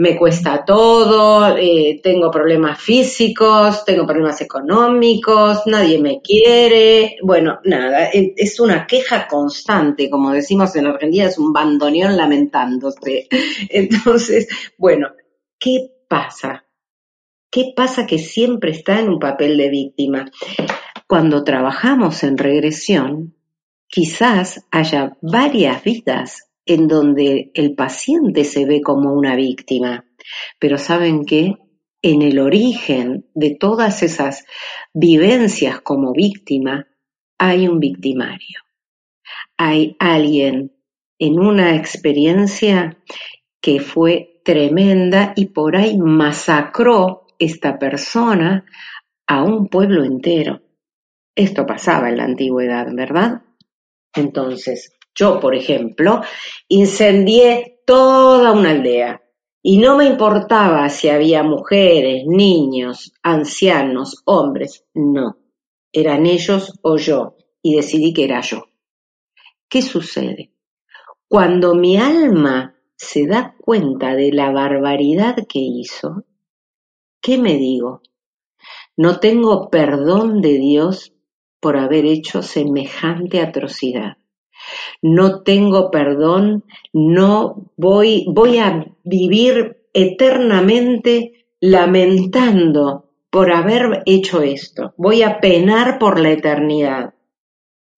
[0.00, 8.06] me cuesta todo, eh, tengo problemas físicos, tengo problemas económicos, nadie me quiere, bueno, nada,
[8.06, 13.28] es una queja constante, como decimos en Argentina, es un bandoneón lamentándose.
[13.68, 15.08] Entonces, bueno,
[15.58, 16.64] ¿qué pasa?
[17.50, 20.30] ¿Qué pasa que siempre está en un papel de víctima?
[21.06, 23.34] Cuando trabajamos en regresión,
[23.86, 30.04] quizás haya varias vidas en donde el paciente se ve como una víctima.
[30.58, 31.56] Pero ¿saben qué?
[32.02, 34.44] En el origen de todas esas
[34.94, 36.86] vivencias como víctima
[37.38, 38.60] hay un victimario.
[39.56, 40.72] Hay alguien
[41.18, 42.98] en una experiencia
[43.60, 48.64] que fue tremenda y por ahí masacró esta persona
[49.26, 50.62] a un pueblo entero.
[51.34, 53.42] Esto pasaba en la antigüedad, ¿verdad?
[54.14, 56.22] Entonces, yo, por ejemplo,
[56.68, 59.22] incendié toda una aldea
[59.62, 65.36] y no me importaba si había mujeres, niños, ancianos, hombres, no,
[65.92, 68.64] eran ellos o yo y decidí que era yo.
[69.68, 70.54] ¿Qué sucede?
[71.28, 76.24] Cuando mi alma se da cuenta de la barbaridad que hizo,
[77.20, 78.00] ¿qué me digo?
[78.96, 81.12] No tengo perdón de Dios
[81.60, 84.19] por haber hecho semejante atrocidad
[85.02, 94.94] no tengo perdón, no voy, voy a vivir eternamente lamentando por haber hecho esto.
[94.96, 97.14] Voy a penar por la eternidad.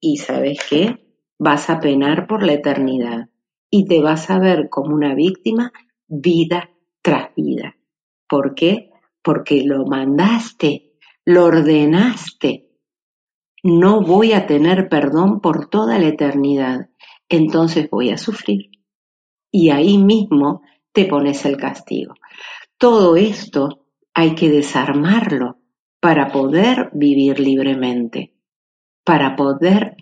[0.01, 0.99] ¿Y sabes qué?
[1.39, 3.29] Vas a penar por la eternidad
[3.71, 5.73] y te vas a ver como una víctima
[6.07, 7.77] vida tras vida.
[8.29, 8.91] ¿Por qué?
[9.23, 10.93] Porque lo mandaste,
[11.25, 12.73] lo ordenaste,
[13.63, 16.91] no voy a tener perdón por toda la eternidad,
[17.37, 18.71] entonces voy a sufrir.
[19.51, 22.15] Y ahí mismo te pones el castigo.
[22.79, 25.59] Todo esto hay que desarmarlo
[26.01, 28.35] para poder vivir libremente,
[29.05, 29.97] para poder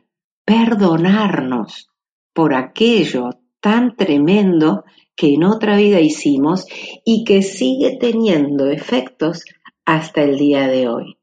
[0.45, 1.91] perdonarnos
[2.33, 6.67] por aquello tan tremendo que en otra vida hicimos
[7.05, 9.45] y que sigue teniendo efectos
[9.85, 11.19] hasta el día de hoy.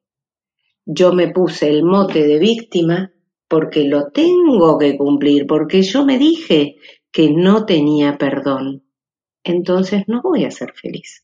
[0.86, 3.12] Yo me puse el mote de víctima
[3.48, 6.78] porque lo tengo que cumplir, porque yo me dije
[7.12, 8.84] que no tenía perdón.
[9.44, 11.24] Entonces no voy a ser feliz.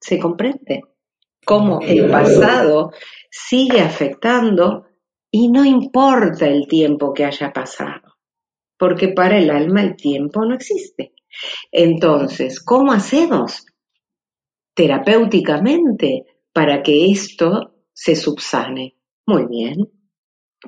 [0.00, 0.82] ¿Se comprende?
[1.44, 2.92] Cómo el pasado
[3.30, 4.86] sigue afectando
[5.30, 8.18] y no importa el tiempo que haya pasado,
[8.76, 11.14] porque para el alma el tiempo no existe.
[11.70, 13.64] Entonces, ¿cómo hacemos
[14.74, 18.96] terapéuticamente para que esto se subsane?
[19.26, 19.90] Muy bien,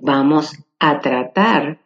[0.01, 1.81] vamos a tratar,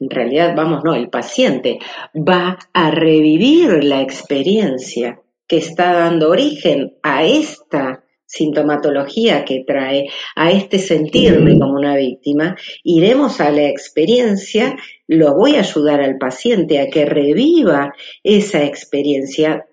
[0.00, 1.78] en realidad vamos, no, el paciente
[2.14, 10.50] va a revivir la experiencia que está dando origen a esta sintomatología que trae, a
[10.50, 14.76] este sentirme como una víctima, iremos a la experiencia,
[15.06, 19.66] lo voy a ayudar al paciente a que reviva esa experiencia,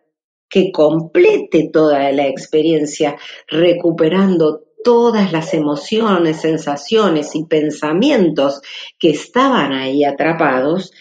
[0.49, 8.62] que complete toda la experiencia, recuperando todas las emociones, sensaciones y pensamientos
[8.98, 10.91] que estaban ahí atrapados,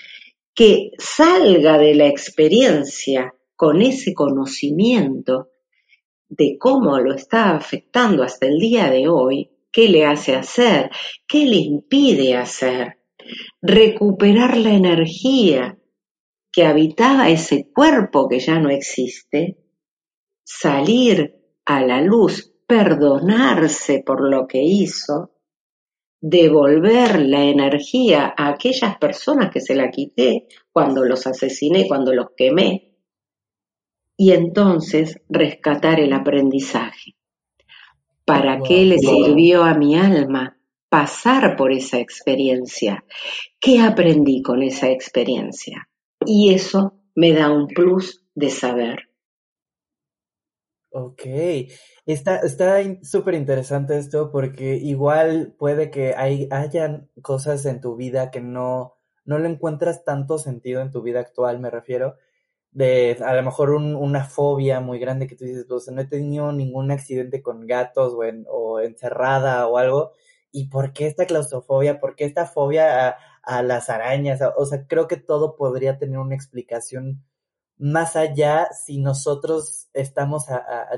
[0.55, 5.51] que salga de la experiencia con ese conocimiento
[6.29, 10.91] de cómo lo está afectando hasta el día de hoy, qué le hace hacer,
[11.27, 13.01] qué le impide hacer,
[13.61, 15.79] recuperar la energía
[16.53, 19.59] que habitaba ese cuerpo que ya no existe,
[20.45, 25.33] salir a la luz perdonarse por lo que hizo,
[26.21, 32.29] devolver la energía a aquellas personas que se la quité cuando los asesiné, cuando los
[32.37, 32.95] quemé,
[34.17, 37.17] y entonces rescatar el aprendizaje.
[38.25, 40.57] ¿Para qué le sirvió a mi alma
[40.89, 43.05] pasar por esa experiencia?
[43.59, 45.89] ¿Qué aprendí con esa experiencia?
[46.25, 49.09] Y eso me da un plus de saber.
[50.93, 51.23] Ok,
[52.07, 58.31] está está súper interesante esto porque igual puede que hay, hayan cosas en tu vida
[58.31, 62.17] que no, no le encuentras tanto sentido en tu vida actual, me refiero,
[62.73, 66.53] de a lo mejor una fobia muy grande que tú dices, pues no he tenido
[66.53, 70.13] ningún accidente con gatos o, en, o encerrada o algo,
[70.53, 72.01] ¿y por qué esta claustrofobia?
[72.01, 74.41] ¿Por qué esta fobia a, las arañas?
[74.57, 77.23] O sea, creo que todo podría tener una explicación
[77.81, 80.45] más allá si nosotros estamos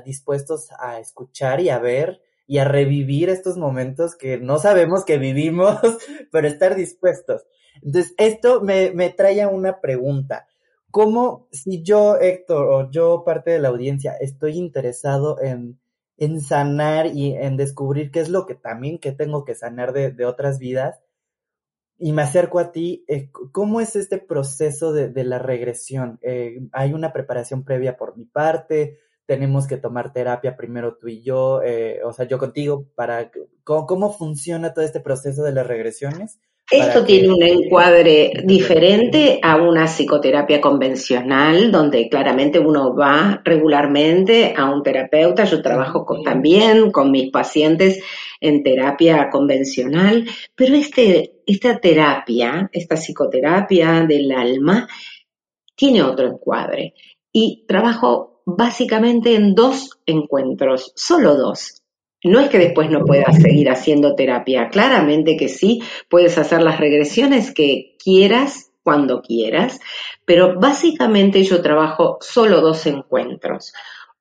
[0.05, 5.17] dispuestos a escuchar y a ver y a revivir estos momentos que no sabemos que
[5.17, 5.79] vivimos,
[6.31, 7.45] pero estar dispuestos.
[7.81, 10.47] Entonces, esto me, me trae a una pregunta.
[10.91, 15.79] ¿Cómo, si yo, Héctor, o yo, parte de la audiencia, estoy interesado en,
[16.17, 20.11] en sanar y en descubrir qué es lo que también que tengo que sanar de,
[20.11, 20.99] de otras vidas,
[22.05, 26.19] y me acerco a ti, eh, ¿cómo es este proceso de, de la regresión?
[26.21, 28.99] Eh, ¿Hay una preparación previa por mi parte?
[29.25, 33.31] tenemos que tomar terapia primero tú y yo, eh, o sea, yo contigo, para
[33.63, 36.39] ¿cómo, funciona todo este proceso de las regresiones.
[36.73, 44.73] Esto tiene un encuadre diferente a una psicoterapia convencional, donde claramente uno va regularmente a
[44.73, 45.43] un terapeuta.
[45.43, 48.03] Yo trabajo también con mis pacientes
[48.41, 54.87] en terapia convencional, pero este, esta terapia, esta psicoterapia del alma,
[55.75, 56.95] tiene otro encuadre.
[57.31, 61.82] Y trabajo básicamente en dos encuentros, solo dos.
[62.23, 66.79] No es que después no puedas seguir haciendo terapia, claramente que sí, puedes hacer las
[66.79, 69.79] regresiones que quieras cuando quieras,
[70.25, 73.73] pero básicamente yo trabajo solo dos encuentros.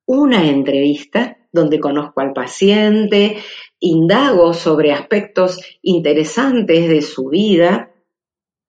[0.04, 3.36] Una entrevista donde conozco al paciente,
[3.78, 7.90] indago sobre aspectos interesantes de su vida,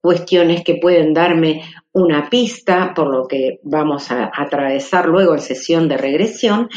[0.01, 1.63] cuestiones que pueden darme
[1.93, 6.67] una pista por lo que vamos a atravesar luego en sesión de regresión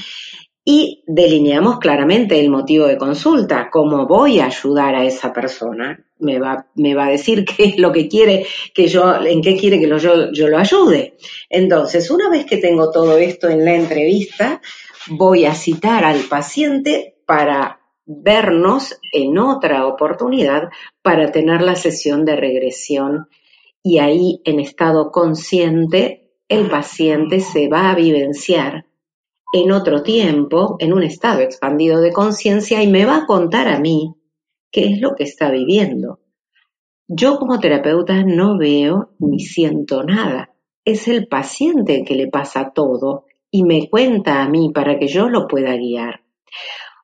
[0.69, 6.05] y delineamos claramente el motivo de consulta, cómo voy a ayudar a esa persona.
[6.19, 8.45] Me va, me va a decir qué es lo que quiere
[8.75, 11.17] que yo, en qué quiere que yo, yo lo ayude.
[11.49, 14.61] Entonces, una vez que tengo todo esto en la entrevista,
[15.07, 20.65] voy a citar al paciente para vernos en otra oportunidad
[21.01, 23.29] para tener la sesión de regresión
[23.85, 28.87] y ahí en estado consciente el paciente se va a vivenciar
[29.53, 33.79] en otro tiempo, en un estado expandido de conciencia y me va a contar a
[33.79, 34.15] mí
[34.71, 36.21] qué es lo que está viviendo.
[37.09, 40.51] Yo como terapeuta no veo ni siento nada.
[40.85, 45.29] Es el paciente que le pasa todo y me cuenta a mí para que yo
[45.29, 46.23] lo pueda guiar.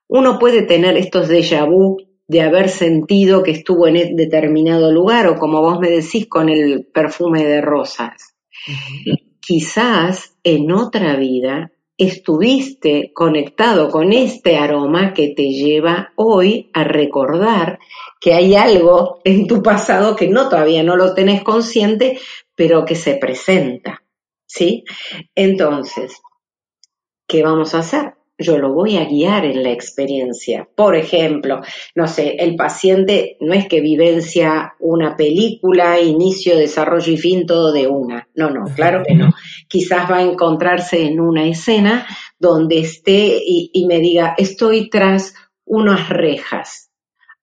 [0.08, 5.36] Uno puede tener estos déjà vu de haber sentido que estuvo en determinado lugar o
[5.36, 8.34] como vos me decís con el perfume de rosas.
[9.40, 11.72] Quizás en otra vida
[12.02, 17.78] estuviste conectado con este aroma que te lleva hoy a recordar
[18.20, 22.18] que hay algo en tu pasado que no todavía no lo tenés consciente,
[22.54, 24.02] pero que se presenta.
[24.46, 24.84] ¿Sí?
[25.34, 26.20] Entonces,
[27.26, 28.14] ¿qué vamos a hacer?
[28.42, 30.68] yo lo voy a guiar en la experiencia.
[30.74, 31.62] Por ejemplo,
[31.94, 37.72] no sé, el paciente no es que vivencia una película, inicio, desarrollo y fin todo
[37.72, 38.28] de una.
[38.34, 39.30] No, no, claro que no.
[39.72, 42.06] Quizás va a encontrarse en una escena
[42.38, 45.32] donde esté y, y me diga, estoy tras
[45.64, 46.90] unas rejas.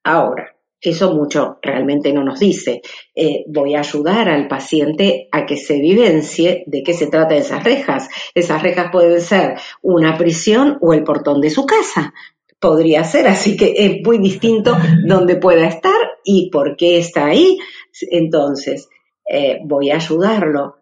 [0.03, 2.83] Ahora, eso mucho realmente no nos dice.
[3.15, 7.41] Eh, voy a ayudar al paciente a que se vivencie de qué se trata de
[7.41, 8.09] esas rejas.
[8.35, 12.13] Esas rejas pueden ser una prisión o el portón de su casa.
[12.59, 14.77] Podría ser, así que es muy distinto
[15.07, 17.57] dónde pueda estar y por qué está ahí.
[18.11, 18.87] Entonces,
[19.27, 20.75] eh, voy a ayudarlo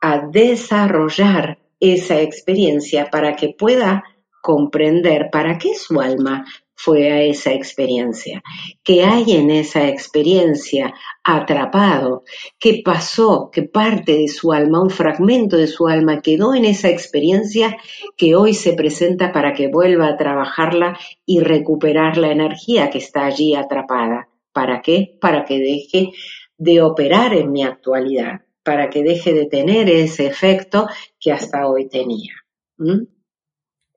[0.00, 4.04] a desarrollar esa experiencia para que pueda
[4.40, 6.44] comprender para qué su alma
[6.80, 8.40] fue a esa experiencia,
[8.84, 10.94] que hay en esa experiencia
[11.24, 12.22] atrapado,
[12.56, 16.88] que pasó, que parte de su alma, un fragmento de su alma quedó en esa
[16.88, 17.76] experiencia
[18.16, 20.96] que hoy se presenta para que vuelva a trabajarla
[21.26, 24.28] y recuperar la energía que está allí atrapada.
[24.52, 25.18] ¿Para qué?
[25.20, 26.12] Para que deje
[26.58, 30.86] de operar en mi actualidad, para que deje de tener ese efecto
[31.18, 32.34] que hasta hoy tenía.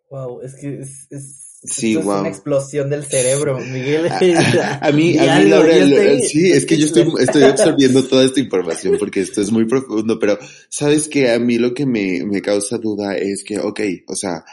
[0.10, 1.10] Wow, es que es
[1.64, 4.08] Sí, es una explosión del cerebro, Miguel.
[4.10, 4.20] A,
[4.94, 5.74] mí, a mí Laura,
[6.22, 10.18] sí, es que yo estoy, estoy absorbiendo toda esta información porque esto es muy profundo,
[10.18, 14.16] pero sabes que a mí lo que me, me causa duda es que, ok, o
[14.16, 14.46] sea,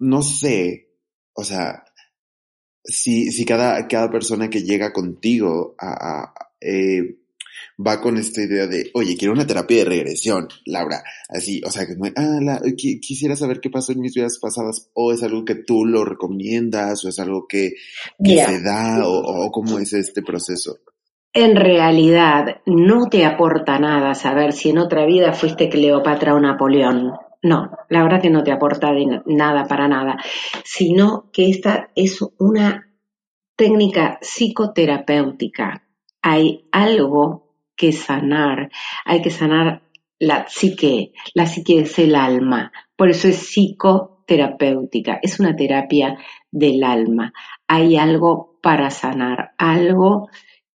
[0.00, 0.94] no sé,
[1.34, 1.84] o sea,
[2.82, 7.18] si, si cada, cada persona que llega contigo a, a eh,
[7.84, 11.86] va con esta idea de, oye, quiero una terapia de regresión, Laura, así, o sea,
[11.86, 15.84] que ah, quisiera saber qué pasó en mis vidas pasadas, o es algo que tú
[15.84, 17.74] lo recomiendas, o es algo que,
[18.24, 20.78] se da, o, cómo es este proceso.
[21.32, 27.12] en realidad no te aporta nada saber si en otra vida fuiste Cleopatra o Napoleón.
[27.42, 28.90] No, la verdad que no te aporta
[29.26, 30.16] nada para nada,
[30.64, 32.88] sino que esta es una
[33.56, 35.84] técnica psicoterapéutica.
[36.22, 37.43] Hay algo
[37.76, 38.70] que sanar,
[39.04, 39.82] hay que sanar
[40.18, 46.18] la psique, la psique es el alma, por eso es psicoterapéutica, es una terapia
[46.50, 47.32] del alma.
[47.66, 50.28] Hay algo para sanar, algo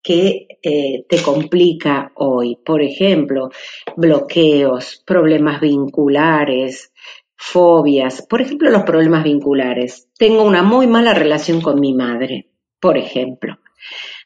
[0.02, 2.56] que eh, te complica hoy.
[2.56, 3.50] Por ejemplo,
[3.96, 6.92] bloqueos, problemas vinculares,
[7.36, 8.26] fobias.
[8.28, 10.08] Por ejemplo, los problemas vinculares.
[10.18, 13.58] Tengo una muy mala relación con mi madre, por ejemplo.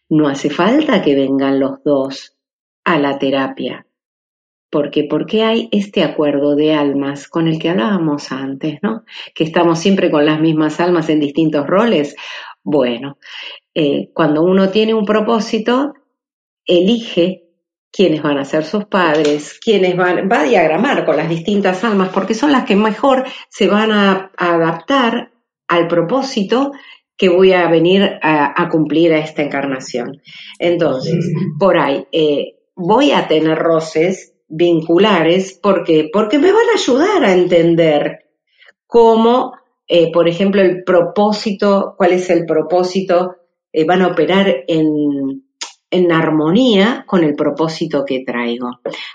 [0.08, 2.36] No hace falta que vengan los dos
[2.84, 3.86] a la terapia.
[4.70, 5.04] ¿Por qué?
[5.04, 9.04] Porque hay este acuerdo de almas con el que hablábamos antes, ¿no?
[9.34, 12.16] Que estamos siempre con las mismas almas en distintos roles.
[12.64, 13.18] Bueno,
[13.74, 15.92] eh, cuando uno tiene un propósito,
[16.64, 17.42] elige
[17.92, 22.08] quiénes van a ser sus padres, quiénes van, va a diagramar con las distintas almas,
[22.08, 25.32] porque son las que mejor se van a, adaptar
[25.68, 26.72] al propósito
[27.16, 30.22] que voy a venir a, cumplir a esta encarnación.
[30.58, 37.24] Entonces, por ahí, eh, voy a tener roces vinculares, ¿por Porque me van a ayudar
[37.24, 38.18] a entender
[38.86, 39.52] cómo,
[39.88, 43.36] eh, por ejemplo, el propósito, cuál es el propósito
[43.72, 45.42] eh, van a operar en,
[46.10, 48.70] armonía con el propósito que traigo.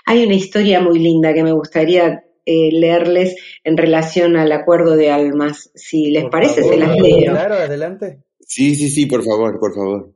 [0.06, 5.10] Hay una historia muy linda que me gustaría eh, leerles en relación al acuerdo de
[5.10, 5.70] almas.
[5.74, 7.32] Si les parece, se las leo.
[7.32, 8.22] Claro, adelante.
[8.40, 10.12] Sí, sí, sí, por favor, por favor.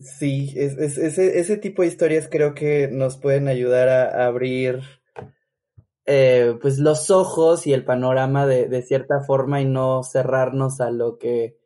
[0.00, 4.80] Sí, ese, tipo de historias creo que nos pueden ayudar a, abrir
[6.06, 11.18] eh, pues los ojos y el panorama de, cierta forma y no cerrarnos a lo
[11.18, 11.58] que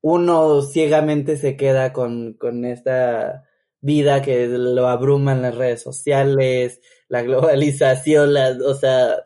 [0.00, 3.44] uno ciegamente se queda con, con esta
[3.80, 9.24] vida que lo abruman las redes sociales, la globalización, o sea,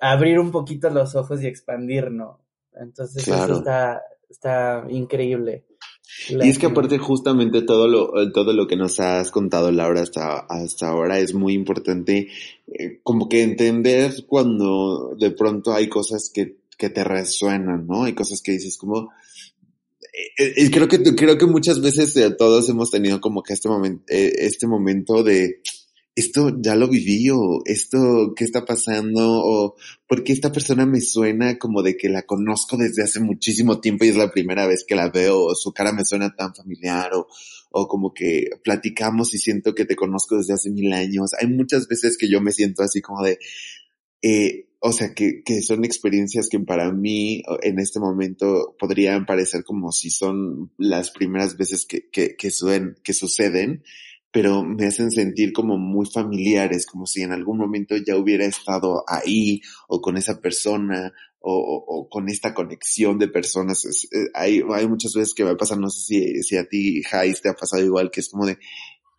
[0.00, 2.40] abrir un poquito los ojos y expandir, ¿no?
[2.72, 5.64] Entonces eso está, está increíble.
[6.28, 10.38] Y es que aparte justamente todo lo, todo lo que nos has contado, Laura, hasta,
[10.40, 12.28] hasta ahora es muy importante,
[12.66, 18.04] eh, como que entender cuando de pronto hay cosas que, que te resuenan, ¿no?
[18.04, 19.10] Hay cosas que dices como,
[20.36, 24.04] eh, creo que creo que muchas veces eh, todos hemos tenido como que este momento
[24.08, 25.60] eh, este momento de
[26.16, 31.58] esto ya lo viví o esto qué está pasando o porque esta persona me suena
[31.58, 34.94] como de que la conozco desde hace muchísimo tiempo y es la primera vez que
[34.94, 37.26] la veo o su cara me suena tan familiar o
[37.76, 41.32] o como que platicamos y siento que te conozco desde hace mil años.
[41.40, 43.40] Hay muchas veces que yo me siento así como de
[44.22, 49.64] eh, o sea, que, que son experiencias que para mí en este momento podrían parecer
[49.64, 52.50] como si son las primeras veces que, que, que,
[53.02, 53.82] que suceden,
[54.34, 59.04] pero me hacen sentir como muy familiares, como si en algún momento ya hubiera estado
[59.06, 63.84] ahí o con esa persona o, o, con esta conexión de personas.
[63.84, 67.42] Eh, hay, hay muchas veces que me pasa, no sé si, si a ti, Jais,
[67.42, 68.58] te ha pasado igual, que es como de,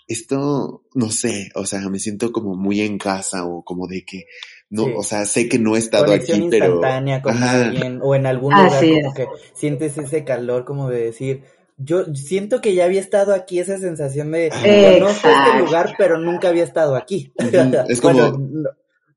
[0.06, 4.26] esto, no sé, o sea, me siento como muy en casa o como de que,
[4.70, 6.74] no, o sea, sé que no he estado Conexión aquí, pero...
[6.74, 11.44] instantánea con alguien o en algún lugar como que sientes ese calor como de decir,
[11.78, 16.50] yo siento que ya había estado aquí, esa sensación de conozco este lugar, pero nunca
[16.50, 17.32] había estado aquí.
[17.90, 18.38] Es como...
[18.38, 18.70] no,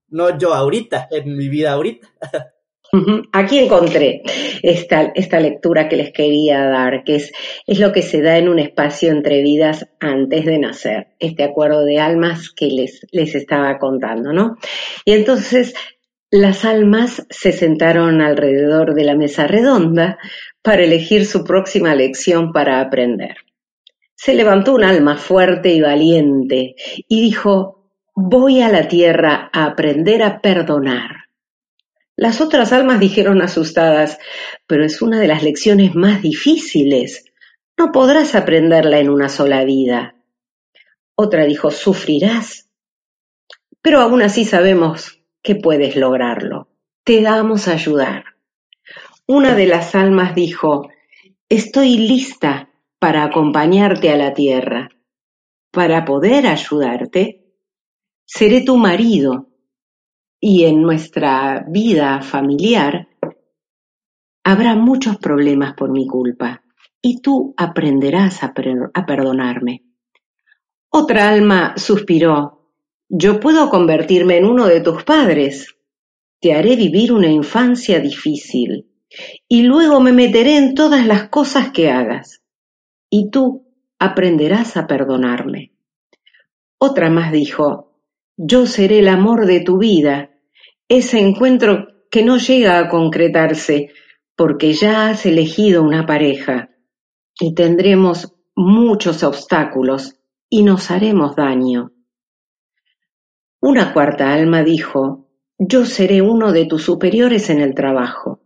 [0.08, 2.08] no yo ahorita, en mi vida ahorita.
[3.32, 4.22] Aquí encontré
[4.62, 7.32] esta, esta lectura que les quería dar, que es,
[7.66, 11.84] es lo que se da en un espacio entre vidas antes de nacer, este acuerdo
[11.84, 14.56] de almas que les, les estaba contando, ¿no?
[15.04, 15.74] Y entonces
[16.30, 20.18] las almas se sentaron alrededor de la mesa redonda
[20.62, 23.36] para elegir su próxima lección para aprender.
[24.14, 26.74] Se levantó un alma fuerte y valiente
[27.08, 31.28] y dijo, voy a la tierra a aprender a perdonar.
[32.14, 34.18] Las otras almas dijeron asustadas,
[34.66, 37.24] pero es una de las lecciones más difíciles.
[37.78, 40.16] No podrás aprenderla en una sola vida.
[41.14, 42.68] Otra dijo, sufrirás.
[43.80, 46.68] Pero aún así sabemos que puedes lograrlo.
[47.04, 48.24] Te damos a ayudar.
[49.26, 50.88] Una de las almas dijo,
[51.48, 54.88] estoy lista para acompañarte a la tierra.
[55.70, 57.44] Para poder ayudarte,
[58.24, 59.48] seré tu marido
[60.40, 63.08] y en nuestra vida familiar
[64.44, 66.62] habrá muchos problemas por mi culpa
[67.02, 69.84] y tú aprenderás a, perdonarme.
[70.90, 72.57] Otra alma suspiró,
[73.08, 75.76] yo puedo convertirme en uno de tus padres,
[76.40, 78.90] te haré vivir una infancia difícil
[79.48, 82.42] y luego me meteré en todas las cosas que hagas.
[83.10, 83.66] Y tú
[83.98, 85.72] aprenderás a perdonarme.
[86.78, 88.00] Otra más dijo,
[88.36, 90.30] yo seré el amor de tu vida,
[90.88, 93.90] ese encuentro que no llega a concretarse
[94.36, 96.70] porque ya has elegido una pareja
[97.40, 100.14] y tendremos muchos obstáculos
[100.48, 101.92] y nos haremos daño.
[103.60, 105.28] Una cuarta alma dijo,
[105.58, 108.40] yo seré uno de tus superiores en el trabajo.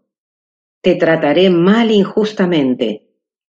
[0.80, 3.10] Te trataré mal injustamente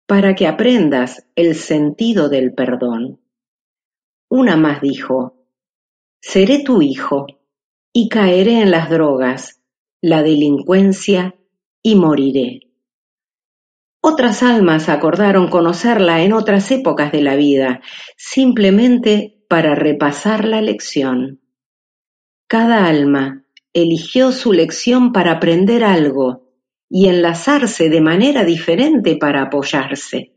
[0.06, 3.20] para que aprendas el sentido del perdón.
[4.28, 5.46] Una más dijo,
[6.20, 7.26] seré tu hijo
[7.92, 9.62] y caeré en las drogas,
[10.02, 11.36] la delincuencia
[11.84, 12.60] y moriré.
[14.02, 17.80] Otras almas acordaron conocerla en otras épocas de la vida,
[18.16, 21.43] simplemente para repasar la lección.
[22.46, 26.44] Cada alma eligió su lección para aprender algo
[26.88, 30.34] y enlazarse de manera diferente para apoyarse.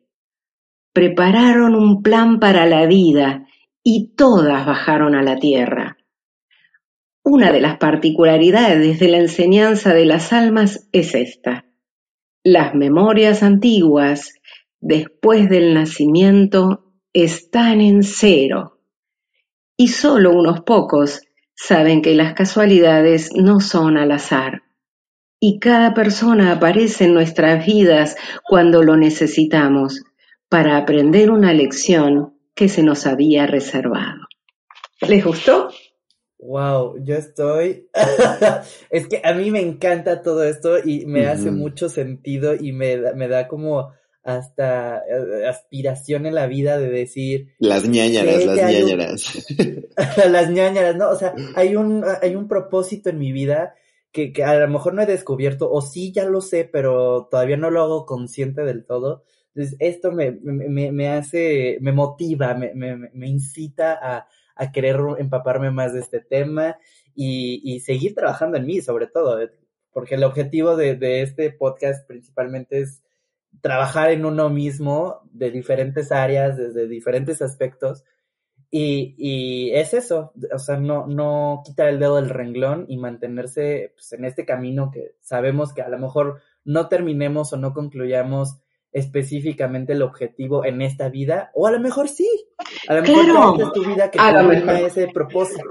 [0.94, 3.46] Prepararon un plan para la vida
[3.84, 5.98] y todas bajaron a la tierra.
[7.24, 11.66] Una de las particularidades de la enseñanza de las almas es esta.
[12.44, 14.34] Las memorias antiguas,
[14.80, 18.80] después del nacimiento, están en cero.
[19.76, 21.27] Y solo unos pocos
[21.58, 24.62] saben que las casualidades no son al azar.
[25.40, 28.16] Y cada persona aparece en nuestras vidas
[28.48, 30.04] cuando lo necesitamos
[30.50, 34.28] para aprender una lección que se nos había reservado.
[35.02, 35.70] ¿Les gustó?
[36.40, 37.90] Wow, yo estoy.
[38.90, 43.14] es que a mí me encanta todo esto y me hace mucho sentido y me,
[43.14, 43.92] me da como
[44.28, 47.56] hasta eh, aspiración en la vida de decir.
[47.60, 49.48] Las ñañaras, las ñañaras.
[50.30, 51.10] las ñañaras, ¿no?
[51.10, 53.76] O sea, hay un, hay un propósito en mi vida
[54.12, 57.56] que, que, a lo mejor no he descubierto, o sí ya lo sé, pero todavía
[57.56, 59.24] no lo hago consciente del todo.
[59.56, 64.98] Entonces, esto me, me, me hace, me motiva, me, me, me incita a, a querer
[65.20, 66.78] empaparme más de este tema
[67.16, 69.52] y, y seguir trabajando en mí, sobre todo, eh,
[69.94, 73.02] porque el objetivo de, de este podcast principalmente es
[73.62, 78.04] trabajar en uno mismo de diferentes áreas, desde diferentes aspectos.
[78.70, 83.94] Y, y es eso, o sea, no, no quitar el dedo del renglón y mantenerse
[83.96, 88.58] pues, en este camino que sabemos que a lo mejor no terminemos o no concluyamos
[88.92, 92.28] específicamente el objetivo en esta vida, o a lo mejor sí,
[92.88, 94.20] a lo mejor es tu vida que
[94.86, 95.70] ese propósito.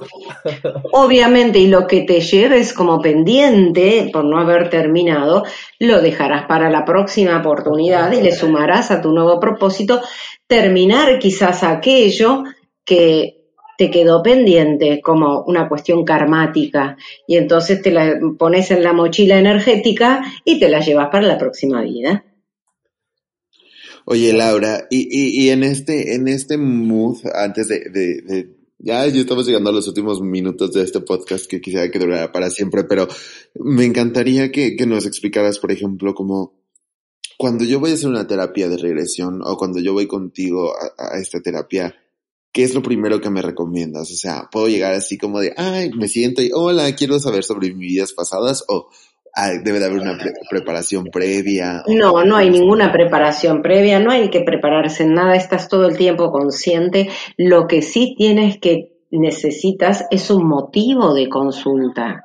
[0.93, 5.45] Obviamente, y lo que te lleves como pendiente por no haber terminado,
[5.79, 10.01] lo dejarás para la próxima oportunidad y le sumarás a tu nuevo propósito
[10.47, 12.45] terminar quizás aquello
[12.85, 13.37] que
[13.77, 16.97] te quedó pendiente como una cuestión karmática
[17.27, 21.39] y entonces te la pones en la mochila energética y te la llevas para la
[21.39, 22.25] próxima vida.
[24.09, 29.05] Oye, Laura, y, y, y, en este, en este mood, antes de, de, de, ya,
[29.09, 32.49] ya estamos llegando a los últimos minutos de este podcast que quisiera que durara para
[32.51, 33.09] siempre, pero
[33.57, 36.55] me encantaría que, que nos explicaras, por ejemplo, como
[37.37, 41.17] cuando yo voy a hacer una terapia de regresión o cuando yo voy contigo a,
[41.17, 41.97] a esta terapia,
[42.53, 44.13] ¿qué es lo primero que me recomiendas?
[44.13, 47.75] O sea, puedo llegar así como de, ay, me siento y, hola, quiero saber sobre
[47.75, 48.89] mis vidas pasadas o,
[49.63, 50.19] debe de haber una
[50.49, 51.83] preparación previa.
[51.87, 55.97] No, no hay ninguna preparación previa, no hay que prepararse en nada, estás todo el
[55.97, 57.11] tiempo consciente.
[57.37, 62.25] Lo que sí tienes que necesitas es un motivo de consulta.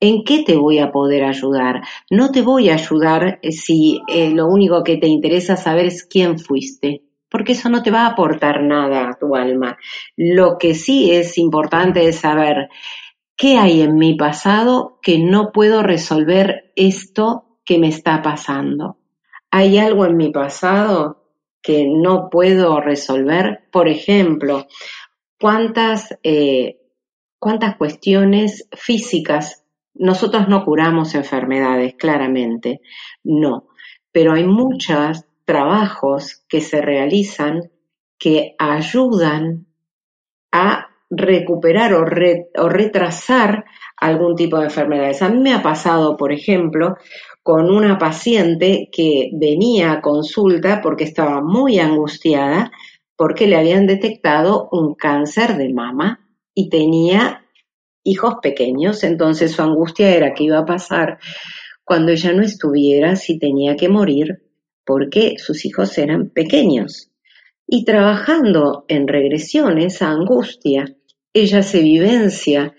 [0.00, 1.82] ¿En qué te voy a poder ayudar?
[2.10, 6.40] No te voy a ayudar si eh, lo único que te interesa saber es quién
[6.40, 9.78] fuiste, porque eso no te va a aportar nada a tu alma.
[10.16, 12.68] Lo que sí es importante es saber
[13.42, 18.98] ¿Qué hay en mi pasado que no puedo resolver esto que me está pasando?
[19.50, 21.24] ¿Hay algo en mi pasado
[21.60, 23.64] que no puedo resolver?
[23.72, 24.68] Por ejemplo,
[25.40, 26.82] ¿cuántas, eh,
[27.40, 29.64] cuántas cuestiones físicas?
[29.92, 32.80] Nosotros no curamos enfermedades, claramente,
[33.24, 33.66] no,
[34.12, 37.72] pero hay muchos trabajos que se realizan
[38.20, 39.66] que ayudan
[40.52, 43.64] a recuperar o, retrasar
[43.96, 45.22] algún tipo de enfermedades.
[45.22, 46.96] A mí me ha pasado, por ejemplo,
[47.42, 52.72] con una paciente que venía a consulta porque estaba muy angustiada
[53.16, 57.44] porque le habían detectado un cáncer de mama y tenía
[58.04, 61.18] hijos pequeños, entonces su angustia era qué iba a pasar
[61.84, 64.42] cuando ella no estuviera, si tenía que morir,
[64.84, 67.10] porque sus hijos eran pequeños.
[67.66, 70.96] Y trabajando en regresiones a angustia,
[71.32, 72.74] ella se vivencia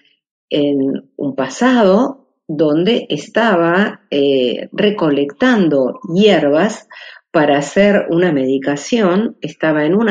[0.49, 6.87] en un pasado donde estaba eh, recolectando hierbas
[7.31, 10.09] para hacer una medicación, estaba en un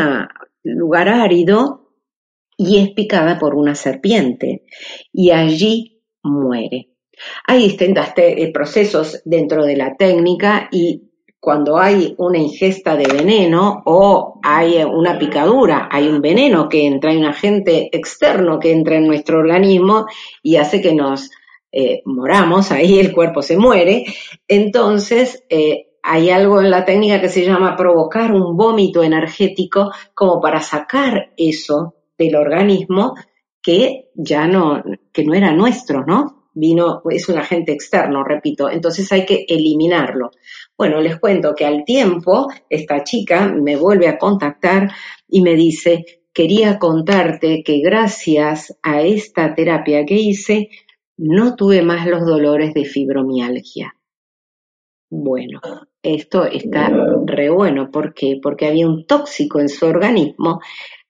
[0.65, 1.95] lugar árido
[2.57, 4.65] y es picada por una serpiente
[5.13, 6.89] y allí muere.
[7.47, 11.12] Hay distintos eh, procesos dentro de la técnica y
[11.43, 17.11] cuando hay una ingesta de veneno o hay una picadura, hay un veneno que entra,
[17.11, 20.07] hay un agente externo que entra en nuestro organismo
[20.41, 21.33] y hace que nos
[21.73, 24.05] eh, moramos, ahí el cuerpo se muere,
[24.47, 30.41] entonces eh, hay algo en la técnica que se llama provocar un vómito energético como
[30.41, 33.17] para sacar eso del organismo
[33.61, 34.81] que ya no,
[35.13, 36.42] que no era nuestro, ¿no?
[36.55, 40.31] Vino, es un agente externo, repito, entonces hay que eliminarlo.
[40.77, 44.91] Bueno, les cuento que al tiempo esta chica me vuelve a contactar
[45.29, 50.69] y me dice, quería contarte que gracias a esta terapia que hice,
[51.17, 53.95] no tuve más los dolores de fibromialgia.
[55.11, 55.61] Bueno,
[56.03, 56.91] esto está
[57.27, 57.91] re bueno.
[57.91, 58.41] ¿Por qué?
[58.43, 60.61] Porque había un tóxico en su organismo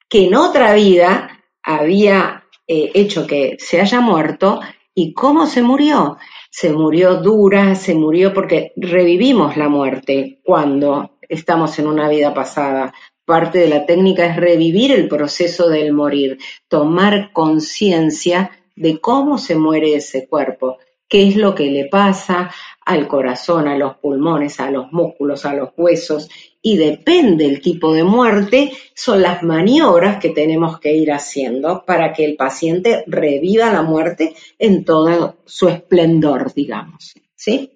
[0.09, 1.31] que en otra vida
[1.63, 4.61] había eh, hecho que se haya muerto
[4.95, 6.19] ¿Y cómo se murió?
[6.51, 12.93] Se murió dura, se murió porque revivimos la muerte cuando estamos en una vida pasada.
[13.25, 16.39] Parte de la técnica es revivir el proceso del morir,
[16.69, 20.77] tomar conciencia de cómo se muere ese cuerpo,
[21.09, 22.51] qué es lo que le pasa
[22.85, 26.29] al corazón, a los pulmones, a los músculos, a los huesos,
[26.61, 32.13] y depende el tipo de muerte, son las maniobras que tenemos que ir haciendo para
[32.13, 37.15] que el paciente reviva la muerte en todo su esplendor, digamos.
[37.35, 37.73] ¿Sí?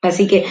[0.00, 0.44] Así que,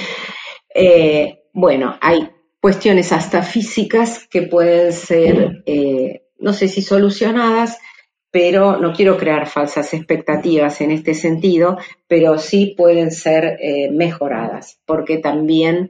[0.74, 2.30] eh, bueno, hay
[2.62, 7.78] cuestiones hasta físicas que pueden ser, eh, no sé si solucionadas,
[8.40, 14.80] pero no quiero crear falsas expectativas en este sentido, pero sí pueden ser eh, mejoradas,
[14.86, 15.90] porque también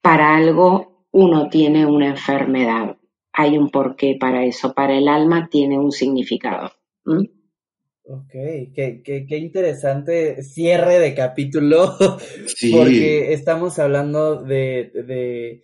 [0.00, 2.96] para algo uno tiene una enfermedad,
[3.32, 6.72] hay un porqué para eso, para el alma tiene un significado.
[7.04, 8.32] Ok,
[8.74, 11.94] qué, qué, interesante cierre de capítulo,
[12.72, 15.62] porque estamos hablando de, de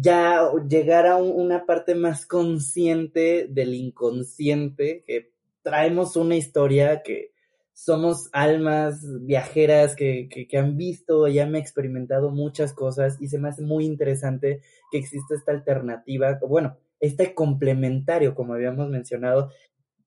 [0.00, 5.32] ya llegar a una parte más consciente del inconsciente, que
[5.62, 7.32] traemos una historia que
[7.72, 13.48] somos almas viajeras que, que, han visto y han experimentado muchas cosas y se me
[13.48, 19.52] hace muy interesante que exista esta alternativa, bueno, este complementario, como habíamos mencionado,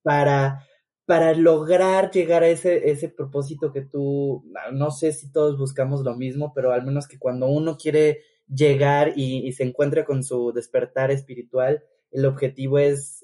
[0.03, 0.67] para,
[1.05, 6.15] para lograr llegar a ese, ese propósito que tú, no sé si todos buscamos lo
[6.17, 8.19] mismo, pero al menos que cuando uno quiere
[8.53, 13.21] llegar y, se encuentre con su despertar espiritual, el objetivo es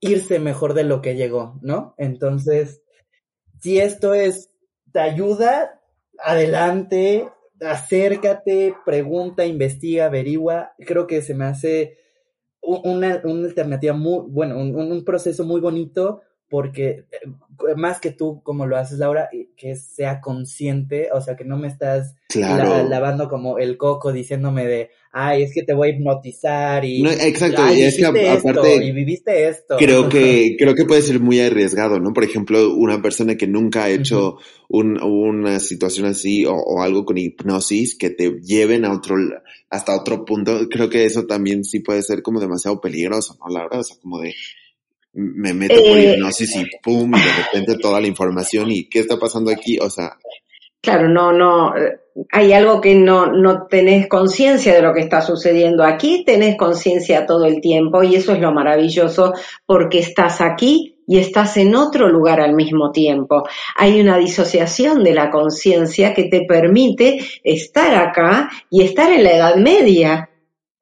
[0.00, 1.94] irse mejor de lo que llegó, ¿no?
[1.98, 2.82] Entonces,
[3.60, 4.50] si esto es,
[4.92, 5.80] te ayuda,
[6.18, 7.28] adelante,
[7.60, 10.72] acércate, pregunta, investiga, averigua.
[10.78, 11.98] Creo que se me hace
[12.62, 18.66] una, una alternativa muy, bueno, un proceso muy bonito porque eh, más que tú como
[18.66, 23.76] lo haces Laura, que sea consciente, o sea, que no me estás lavando como el
[23.76, 28.06] coco diciéndome de, ay, es que te voy a hipnotizar y, exacto, y es que
[28.06, 29.76] aparte, y viviste esto.
[29.78, 32.12] Creo que, creo que puede ser muy arriesgado, ¿no?
[32.12, 34.38] Por ejemplo, una persona que nunca ha hecho
[34.68, 39.14] un, una situación así o, o, algo con hipnosis que te lleven a otro,
[39.68, 43.78] hasta otro punto, creo que eso también sí puede ser como demasiado peligroso, ¿no, Laura?
[43.78, 44.34] O sea, como de,
[45.12, 49.00] me meto por eh, hipnosis y pum, y de repente toda la información y qué
[49.00, 50.16] está pasando aquí, o sea.
[50.82, 51.74] Claro, no, no,
[52.32, 57.26] hay algo que no, no tenés conciencia de lo que está sucediendo aquí, tenés conciencia
[57.26, 59.34] todo el tiempo y eso es lo maravilloso
[59.66, 63.42] porque estás aquí y estás en otro lugar al mismo tiempo.
[63.76, 69.32] Hay una disociación de la conciencia que te permite estar acá y estar en la
[69.32, 70.30] Edad Media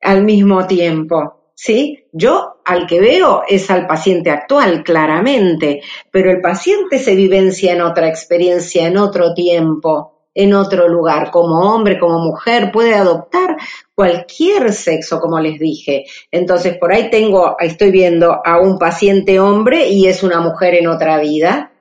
[0.01, 1.38] al mismo tiempo.
[1.59, 2.05] ¿Sí?
[2.13, 5.83] Yo al que veo es al paciente actual, claramente,
[6.13, 11.75] pero el paciente se vivencia en otra experiencia, en otro tiempo, en otro lugar, como
[11.75, 13.57] hombre, como mujer, puede adoptar
[13.93, 16.05] cualquier sexo, como les dije.
[16.31, 20.87] Entonces, por ahí tengo, estoy viendo a un paciente hombre y es una mujer en
[20.87, 21.73] otra vida,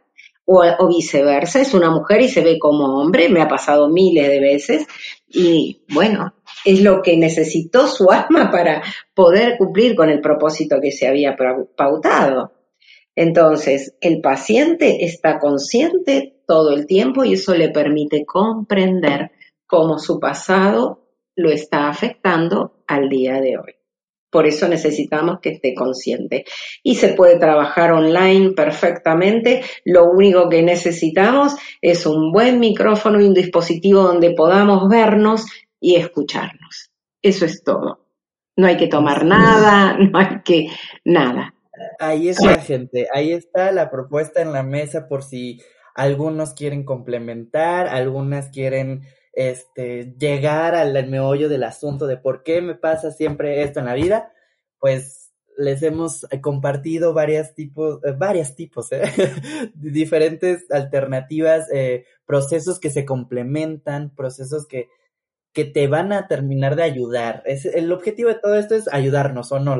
[0.45, 4.27] o, o, viceversa, es una mujer y se ve como hombre, me ha pasado miles
[4.27, 4.87] de veces,
[5.29, 6.33] y bueno,
[6.65, 8.83] es lo que necesitó su alma para
[9.13, 11.35] poder cumplir con el propósito que se había
[11.75, 12.53] pautado.
[13.15, 19.31] Entonces, el paciente está consciente todo el tiempo y eso le permite comprender
[19.65, 23.73] cómo su pasado lo está afectando al día de hoy.
[24.29, 26.45] Por eso necesitamos que esté consciente.
[26.83, 29.63] Y se puede trabajar online perfectamente.
[29.85, 35.45] Lo único que necesitamos es un buen micrófono y un dispositivo donde podamos vernos
[35.79, 36.91] y escucharnos.
[37.21, 38.05] Eso es todo.
[38.55, 40.69] No hay que tomar nada, no hay que
[41.05, 41.53] nada.
[41.99, 43.07] Ahí está, gente.
[43.13, 45.61] Ahí está la propuesta en la mesa por si
[45.93, 49.03] algunos quieren complementar, algunas quieren
[49.33, 53.93] este, llegar al, meollo del asunto de por qué me pasa siempre esto en la
[53.93, 54.31] vida,
[54.79, 59.01] pues les hemos compartido varias tipos, eh, varias tipos, ¿eh?
[59.75, 64.89] diferentes alternativas, eh, procesos que se complementan, procesos que
[65.57, 67.41] que te van a terminar de ayudar.
[67.43, 69.75] Es, el objetivo de todo esto es ayudarnos, ¿o no?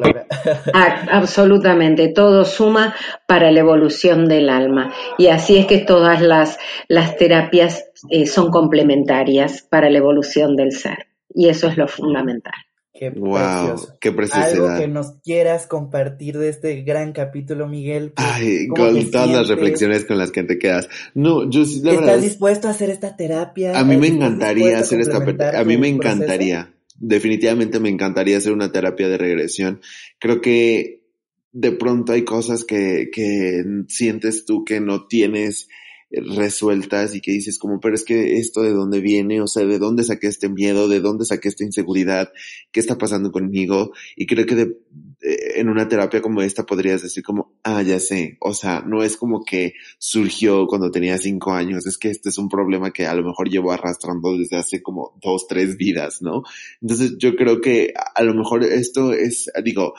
[0.74, 2.96] Ah, absolutamente, todo suma
[3.28, 4.92] para la evolución del alma.
[5.20, 6.58] Y así es que todas las,
[6.88, 11.10] las terapias eh, son complementarias para la evolución del ser.
[11.30, 12.56] Y eso es lo fundamental.
[12.98, 14.72] Qué wow, qué preciosidad.
[14.72, 18.14] Algo que nos quieras compartir de este gran capítulo, Miguel.
[18.16, 20.90] Ay, con todas las reflexiones con las que te quedas.
[21.14, 23.78] No, yo la ¿Estás dispuesto a hacer esta terapia?
[23.78, 26.74] A mí me encantaría hacer esta a mí me encantaría.
[27.00, 29.82] Definitivamente me encantaría hacer una terapia de regresión.
[30.18, 31.04] Creo que
[31.52, 35.68] de pronto hay cosas que, que sientes tú que no tienes
[36.10, 39.80] resueltas y que dices como, pero es que esto de dónde viene, o sea, de
[39.80, 42.32] dónde saqué este miedo, de dónde saqué esta inseguridad,
[42.72, 43.92] qué está pasando conmigo.
[44.16, 44.78] Y creo que de,
[45.22, 49.18] en una terapia como esta podrías decir como, ah, ya sé, o sea, no es
[49.18, 53.14] como que surgió cuando tenía cinco años, es que este es un problema que a
[53.14, 56.44] lo mejor llevo arrastrando desde hace como dos, tres vidas, ¿no?
[56.82, 59.94] Entonces yo creo que a lo mejor esto es, digo,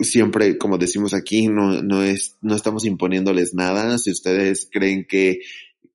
[0.00, 3.98] siempre, como decimos aquí, no, no es, no estamos imponiéndoles nada.
[3.98, 5.40] Si ustedes creen que,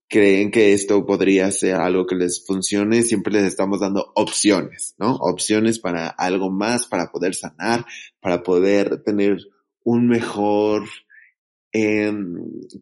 [0.08, 5.16] creen que esto podría ser algo que les funcione, siempre les estamos dando opciones, ¿no?
[5.16, 7.86] Opciones para algo más, para poder sanar,
[8.20, 9.38] para poder tener
[9.84, 10.84] un mejor
[11.72, 12.36] em,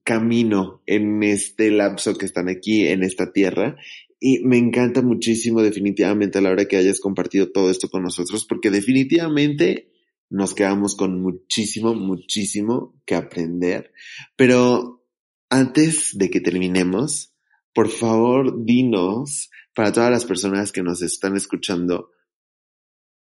[0.04, 3.78] camino en este lapso que están aquí en esta tierra.
[4.20, 8.46] Y me encanta muchísimo definitivamente a la hora que hayas compartido todo esto con nosotros,
[8.46, 9.89] porque definitivamente
[10.30, 13.92] nos quedamos con muchísimo, muchísimo que aprender.
[14.36, 15.06] Pero
[15.50, 17.34] antes de que terminemos,
[17.74, 22.12] por favor, dinos para todas las personas que nos están escuchando,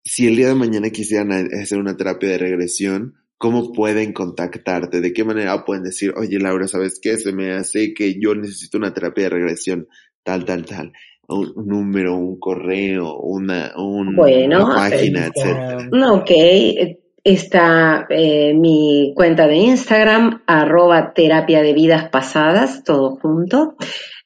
[0.05, 5.01] si el día de mañana quisieran hacer una terapia de regresión, ¿cómo pueden contactarte?
[5.01, 7.17] ¿De qué manera pueden decir, oye Laura, ¿sabes qué?
[7.17, 9.89] Se me hace que yo necesito una terapia de regresión,
[10.25, 10.93] tal, tal, tal
[11.29, 15.93] un, número, un correo, una, una página, etc.
[16.11, 16.31] Ok,
[17.23, 23.77] está eh, mi cuenta de Instagram, arroba terapia de vidas pasadas, todo junto,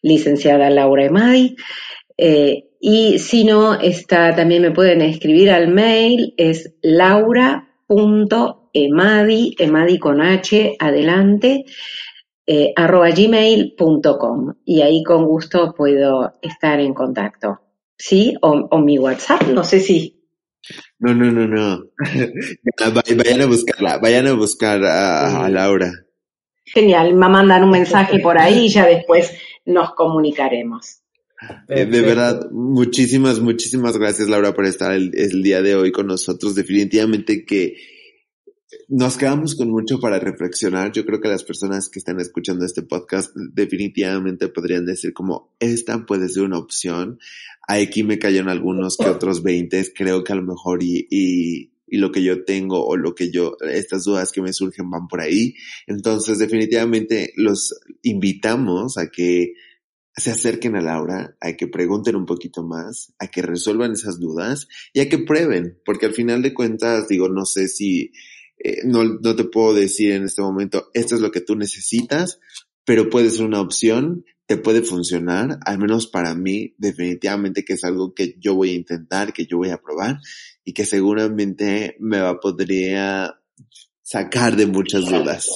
[0.01, 1.57] licenciada Laura Emadi.
[2.17, 7.57] Eh, y si no, está, también me pueden escribir al mail, es laura.emadi,
[9.59, 11.65] emadi con H, adelante,
[12.47, 17.61] eh, arroba gmail.com y ahí con gusto puedo estar en contacto.
[17.97, 18.35] ¿Sí?
[18.43, 20.25] O, mi WhatsApp, no sé si.
[20.99, 21.85] No, no, no, no.
[23.17, 25.93] vayan a buscarla, vayan a buscar a, Laura.
[26.65, 29.33] Genial, me mandan un mensaje por ahí y ya después
[29.65, 31.03] nos comunicaremos.
[31.69, 36.55] Eh, de verdad, muchísimas, muchísimas gracias Laura por estar el, día de hoy con nosotros.
[36.55, 37.77] Definitivamente que
[38.89, 40.93] nos quedamos con mucho para reflexionar.
[40.93, 46.05] Yo creo que las personas que están escuchando este podcast definitivamente podrían decir como esta
[46.07, 47.19] puede ser una opción.
[47.69, 49.93] Aquí me cayeron algunos que otros 20.
[49.95, 53.31] Creo que a lo mejor y, y, y lo que yo tengo o lo que
[53.31, 55.55] yo, estas dudas que me surgen van por ahí.
[55.87, 59.55] Entonces definitivamente los invitamos a que
[60.15, 64.69] se acerquen a Laura, a que pregunten un poquito más, a que resuelvan esas dudas
[64.93, 68.13] y a que prueben, porque al final de cuentas, digo, no sé si
[68.63, 72.39] eh, no, no te puedo decir en este momento, esto es lo que tú necesitas,
[72.85, 77.85] pero puede ser una opción, te puede funcionar, al menos para mí, definitivamente que es
[77.85, 80.19] algo que yo voy a intentar, que yo voy a probar
[80.65, 83.35] y que seguramente me va, podría
[84.03, 85.49] sacar de muchas dudas.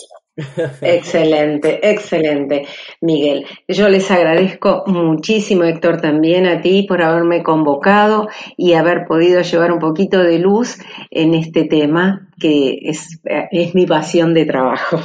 [0.82, 2.66] Excelente, excelente,
[3.00, 3.46] Miguel.
[3.68, 9.72] Yo les agradezco muchísimo, Héctor, también a ti por haberme convocado y haber podido llevar
[9.72, 10.76] un poquito de luz
[11.10, 13.20] en este tema que es,
[13.50, 15.00] es mi pasión de trabajo.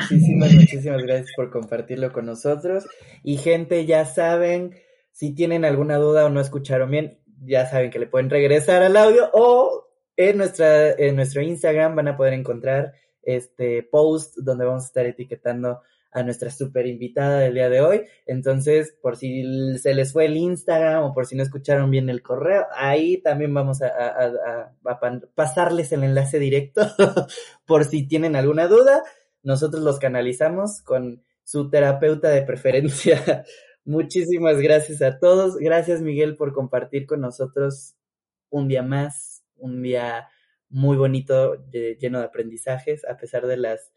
[0.00, 2.86] Muchísimas, muchísimas gracias por compartirlo con nosotros.
[3.24, 4.76] Y gente, ya saben,
[5.10, 8.96] si tienen alguna duda o no escucharon bien, ya saben que le pueden regresar al
[8.96, 12.92] audio o en, nuestra, en nuestro Instagram van a poder encontrar
[13.36, 15.80] este post donde vamos a estar etiquetando
[16.12, 18.02] a nuestra super invitada del día de hoy.
[18.26, 22.22] Entonces, por si se les fue el Instagram o por si no escucharon bien el
[22.22, 24.72] correo, ahí también vamos a,
[25.34, 26.82] pasarles el enlace directo
[27.66, 29.02] por si tienen alguna duda.
[29.42, 33.44] Nosotros los canalizamos con su terapeuta de preferencia
[33.84, 35.56] Muchísimas gracias a todos.
[35.56, 37.94] Gracias Miguel por compartir con nosotros
[38.50, 40.28] un día más, un día
[40.70, 43.92] muy bonito, lleno de aprendizajes, a pesar de las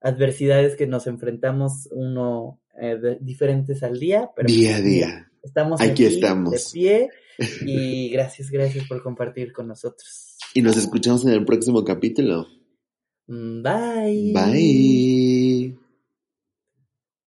[0.00, 5.30] adversidades que nos enfrentamos, uno eh, diferentes al día, pero día a día.
[5.42, 6.52] Estamos aquí, estamos.
[6.52, 7.08] de pie
[7.66, 10.36] y gracias, gracias por compartir con nosotros.
[10.54, 12.46] Y nos escuchamos en el próximo capítulo.
[13.26, 14.32] Mm, bye.
[14.34, 15.39] Bye.